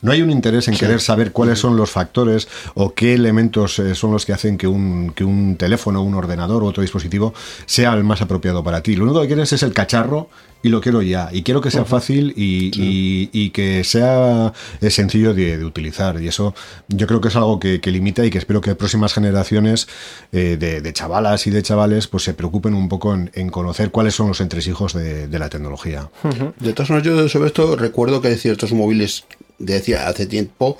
[0.00, 3.94] No hay un interés en querer saber cuáles son los factores o qué elementos eh,
[3.94, 7.34] son los que hacen que un, que un teléfono, un ordenador u otro dispositivo
[7.66, 8.96] sea el más apropiado para ti.
[8.96, 10.30] Lo único que quieres es el cacharro
[10.62, 11.28] y lo quiero ya.
[11.32, 16.20] Y quiero que sea fácil y, y- y que sea eh, sencillo de, de utilizar.
[16.22, 16.54] Y eso
[16.88, 19.88] yo creo que es algo que, que limita y que espero que próximas generaciones
[20.32, 23.90] eh, de, de chavalas y de chavales pues se preocupen un poco en, en conocer
[23.90, 26.10] cuáles son los entresijos de, de la tecnología.
[26.60, 29.24] De todas formas, yo sobre esto recuerdo que ciertos móviles,
[29.58, 30.78] decía hace tiempo,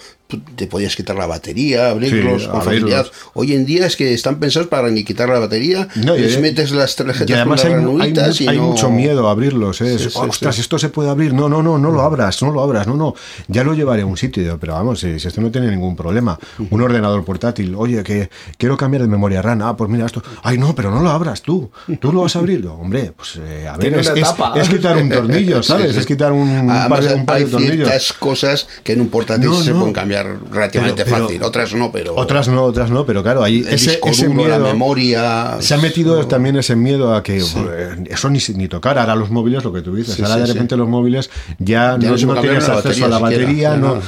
[0.57, 3.07] te podías quitar la batería, abrirlos Sí, con facilidad.
[3.35, 6.41] Hoy en día es que están pensados para ni quitar la batería, No, y- les
[6.41, 9.33] metes las Y tarjetas con además las hay, hay y hay no- mucho miedo a
[9.33, 9.80] abrirlos.
[9.80, 9.99] ¿eh?
[9.99, 11.33] Sí, Es, sí, Ostras, esto se puede abrir.
[11.35, 12.87] No, no, no, no lo abras, no lo abras.
[12.87, 13.14] No, no.
[13.49, 14.59] Ya lo llevaré a un sitio.
[14.61, 16.39] Pero vamos, si, si esto no tiene ningún problema.
[16.70, 17.74] Un ordenador portátil.
[17.76, 19.62] Oye, que quiero cambiar de memoria RAM.
[19.62, 20.22] Ah, pues mira esto.
[20.43, 21.70] Ay, no, pero no lo abras tú.
[22.01, 22.66] Tú lo vas a abrir.
[22.66, 25.97] Hombre, pues eh, a ver, es, quitar un tornillo, ¿sabes?
[25.97, 27.76] Es quitar un, Además, par de, un par de hay tornillos.
[27.76, 29.78] ciertas cosas que en un portátil No, se no.
[29.80, 33.42] pueden cambiar relativamente Pero- pero- fácil, otras no, pero Otras no, otras no, pero claro,
[33.42, 34.50] ahí el ese, disco ese duro, miedo.
[34.50, 35.56] la memoria.
[35.60, 38.98] Se ha metido también ese miedo a que eso ni, ni tocar.
[38.98, 40.52] Ahora los móviles, lo que tú dices, Sí, ahora sí, de sí.
[40.54, 43.98] repente los móviles ya, Ya no, no tienes acceso a la batería no.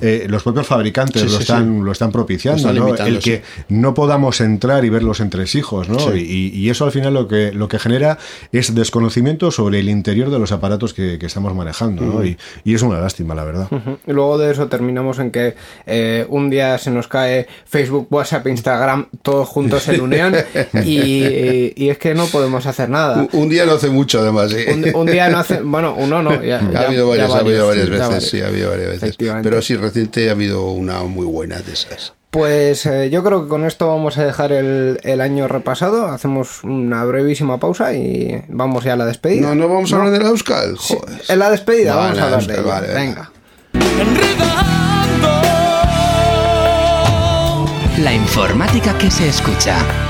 [0.00, 1.84] Eh, los propios fabricantes Sí, lo, sí, están, sí.
[1.84, 2.62] lo están propiciando.
[2.62, 2.84] Lo están ¿no?
[2.86, 5.88] limitando, El que no podamos entrar y ver los entresijos.
[5.88, 5.98] ¿no?
[5.98, 6.18] Sí.
[6.54, 8.18] Y, y eso al final lo que, lo que genera
[8.52, 12.02] es desconocimiento sobre el interior de los aparatos que, que estamos manejando.
[12.02, 12.24] ¿no?
[12.24, 13.68] Y, y es una lástima, la verdad.
[14.06, 15.54] Luego de eso terminamos en que
[15.86, 20.34] eh, un día se nos cae Facebook, WhatsApp, Instagram, todos juntos en unión
[20.84, 23.22] y, y es que no podemos hacer nada.
[23.22, 24.52] Un, un día no hace mucho, además.
[24.52, 24.66] ¿eh?
[24.72, 27.66] Un, un día no hace, bueno, uno no, ya, ha ya- habido varias, ha habido
[27.66, 29.16] varias veces, sí, ha habido varias veces.
[29.16, 32.14] Pero sí, reciente ha habido una muy buena de esas.
[32.30, 36.62] Pues eh, yo creo que con esto vamos a dejar el, el año repasado, hacemos
[36.62, 39.48] una brevísima pausa y vamos ya a la despedida.
[39.48, 40.76] No, no vamos a hablar de la Euskal.
[40.76, 41.22] Joder.
[41.26, 42.92] En la despedida Vale, vamos a hablar de Euskal, ella.
[42.92, 43.32] vale, Venga.
[47.98, 50.07] La informática que se escucha.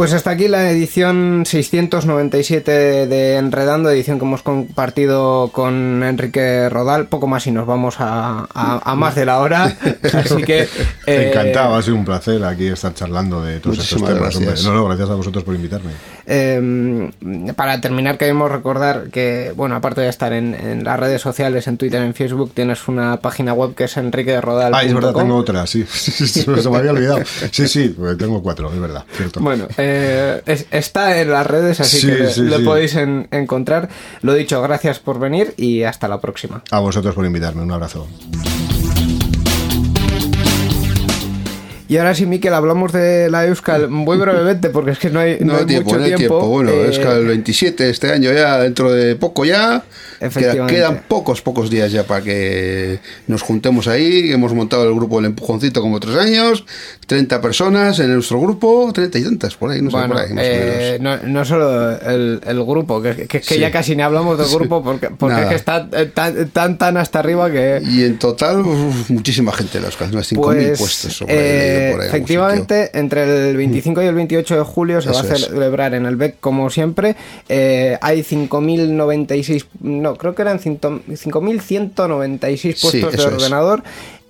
[0.00, 7.08] Pues hasta aquí la edición 697 de Enredando, edición que hemos compartido con Enrique Rodal.
[7.08, 9.64] Poco más y nos vamos a, a- a más de la hora.
[10.14, 10.66] Así que.
[11.06, 14.38] eh, Encantado, ha sido un placer aquí estar charlando de todos estos temas.
[14.38, 14.64] gracias.
[14.64, 15.90] No, no, gracias a vosotros por invitarme.
[16.32, 17.10] Eh,
[17.56, 21.76] para terminar, queremos recordar que, bueno, aparte de estar en, en las redes sociales, en
[21.76, 24.78] Twitter, en Facebook, tienes una página web que es enriquerodal.com.
[24.80, 25.84] Ah, es verdad, tengo otra, sí.
[25.90, 27.20] Sí, sí, sí, se me había olvidado.
[27.50, 29.40] Sí, sí, pues tengo cuatro, es verdad, cierto.
[29.40, 32.12] Bueno, eh, es- está en las redes, así Sí, que
[32.42, 33.88] le- lo podéis en- encontrar.
[34.22, 36.62] Lo dicho, gracias por venir y hasta la próxima.
[36.70, 38.06] A vosotros por invitarme, un abrazo.
[41.90, 45.38] Y ahora sí, Miquel, hablamos de la Euskal muy brevemente, porque es que no hay,
[45.40, 46.40] No, no hay tiempo, mucho no hay tiempo.
[46.46, 49.82] Bueno, Eh, el 27 este año ya, dentro de poco ya.
[50.20, 50.74] Queda- Efectivamente.
[50.74, 54.30] quedan pocos, pocos días ya para que nos juntemos ahí.
[54.30, 56.64] Hemos montado el grupo El Empujoncito como tres años.
[57.08, 60.44] 30 personas en nuestro grupo, 30 y tantas, por ahí, no sé, por ahí, más
[60.44, 61.22] o eh, menos.
[61.24, 63.60] no, no solo el, el grupo, que, que- que es que Sí.
[63.60, 66.96] ya casi ni hablamos del grupo porque, porque es que está eh, tan, tan, tan
[66.98, 67.82] hasta arriba que...
[67.84, 71.12] Y en total, uf, muchísima gente casas, unas 5.000 Pues, puestos.
[71.16, 75.10] sobre eh, por ahí, algún efectivamente, entre el 25 y el 28 de julio se
[75.10, 75.46] va a es.
[75.46, 77.16] celebrar en el BEC como siempre.
[77.48, 83.82] Eh, hay 5.096, no, creo que eran 5- 5.196 Sí, puestos de ordenador.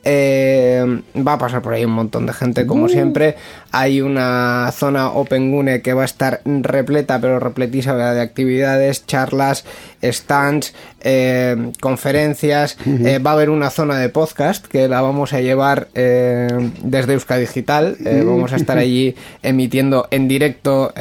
[0.03, 2.88] Eh, va a pasar por ahí un montón de gente, como Uh.
[2.88, 3.36] siempre.
[3.70, 9.66] Hay una zona OpenGune que va a estar repleta, pero repletísima de actividades, charlas,
[10.03, 10.72] stands,
[11.03, 12.76] eh, conferencias.
[12.86, 16.48] Eh, va a haber una zona de podcast que la vamos a llevar eh,
[16.82, 17.96] desde Euska Digital.
[18.01, 20.92] Vamos a estar allí emitiendo en directo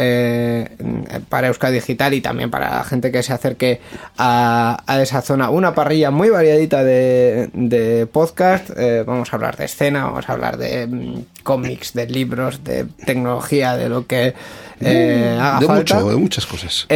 [1.30, 3.82] para Euska Digital y también para la gente que se acerque
[4.18, 5.50] a, a esa zona.
[5.50, 8.70] Una parrilla muy variadita de, de podcast.
[9.06, 13.76] Vamos a hablar de escena, vamos a hablar de mm, cómics, de libros, de tecnología,
[13.76, 14.34] de lo que
[14.82, 15.96] haga de falta.
[15.96, 16.88] mucho, de muchas cosas.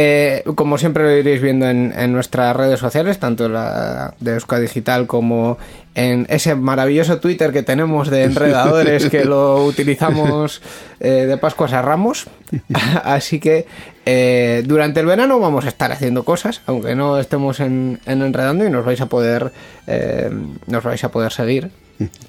[0.54, 5.06] Como siempre lo iréis viendo en, en nuestras redes sociales, tanto la de Euska Digital
[5.08, 5.58] como
[5.96, 10.62] en ese maravilloso Twitter que tenemos de enredadores que lo utilizamos
[11.00, 12.26] eh, de Pascuas a Ramos.
[13.04, 13.66] Así que
[14.06, 18.64] eh, durante el verano vamos a estar haciendo cosas, aunque no estemos en, en enredando
[18.64, 19.50] y nos vais a poder
[19.88, 20.30] eh,
[20.66, 21.70] nos vais a poder seguir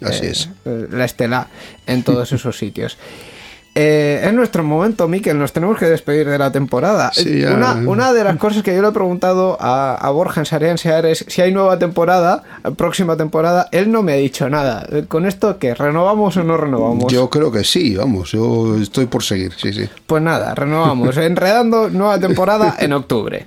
[0.01, 0.49] Así es.
[0.65, 1.47] la estela
[1.85, 2.97] en todos esos sitios.
[3.77, 7.11] Eh, es nuestro momento, Miquel, nos tenemos que despedir de la temporada.
[7.13, 7.53] Sí, ya.
[7.53, 10.77] una, una de las cosas que yo le he preguntado a, a Borja en Sarian
[10.77, 12.43] Sear es si hay nueva temporada,
[12.77, 14.87] próxima temporada, él no me ha dicho nada.
[14.89, 15.75] Eh, ¿Con esto qué?
[15.75, 17.11] ¿Renovamos o no renovamos?
[17.11, 19.89] Yo creo que sí, vamos, yo estoy por seguir, sí, sí.
[20.07, 21.17] Pues nada, renovamos.
[21.17, 23.45] Enredando nueva temporada en octubre.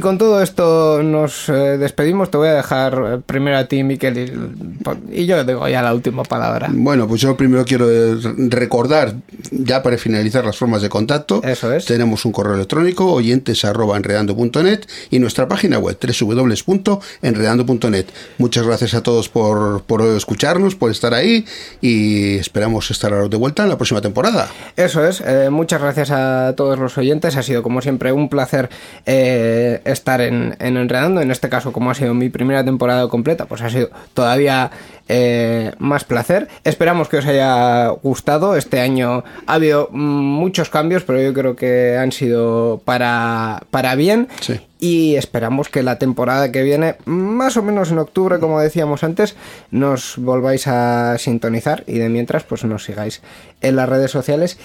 [0.00, 2.30] Y con todo esto nos eh, despedimos.
[2.30, 6.22] Te voy a dejar primero a ti, Miquel, y, y yo digo ya la última
[6.22, 6.70] palabra.
[6.72, 8.16] Bueno, pues yo primero quiero eh,
[8.48, 9.12] recordar,
[9.50, 11.42] ya para finalizar, las formas de contacto.
[11.44, 11.84] Eso es.
[11.84, 18.06] Tenemos un correo electrónico, oyentes arroba enredando.net y nuestra página web, www.enredando.net.
[18.38, 21.44] Muchas gracias a todos por, por escucharnos, por estar ahí
[21.82, 24.48] y esperamos estar de vuelta en la próxima temporada.
[24.78, 25.20] Eso es.
[25.20, 27.36] eh, muchas gracias a todos los oyentes.
[27.36, 28.70] Ha sido, como siempre, un placer
[29.04, 31.20] eh, estar en, en Enredando.
[31.20, 34.70] En este caso, como ha sido mi primera temporada completa, pues ha sido todavía
[35.08, 36.46] eh, más placer.
[36.62, 38.54] Esperamos que os haya gustado.
[38.54, 44.28] Este año ha habido muchos cambios, pero yo creo que han sido para, para bien.
[44.40, 44.60] Sí.
[44.78, 49.34] Y esperamos que la temporada que viene, más o menos en octubre, como decíamos antes,
[49.72, 53.20] nos volváis a sintonizar y de mientras, pues nos sigáis
[53.60, 54.58] en las redes sociales.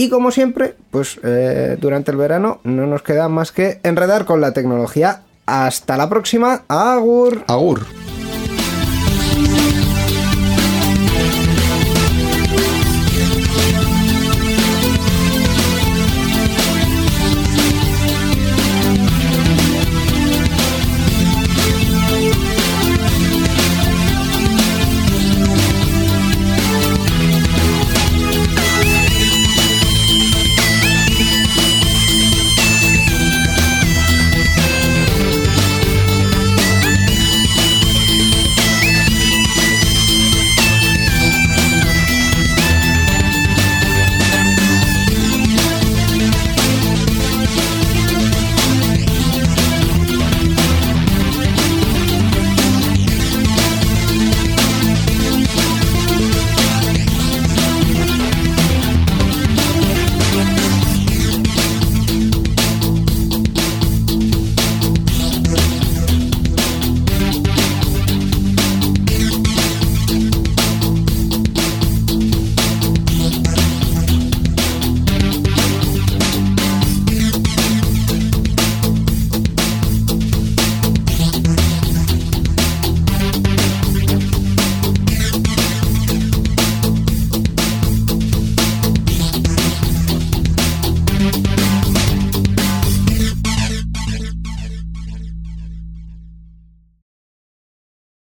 [0.00, 4.40] Y como siempre, pues eh, durante el verano no nos queda más que enredar con
[4.40, 5.24] la tecnología.
[5.44, 6.62] Hasta la próxima.
[6.68, 7.44] Agur.
[7.46, 7.82] Agur.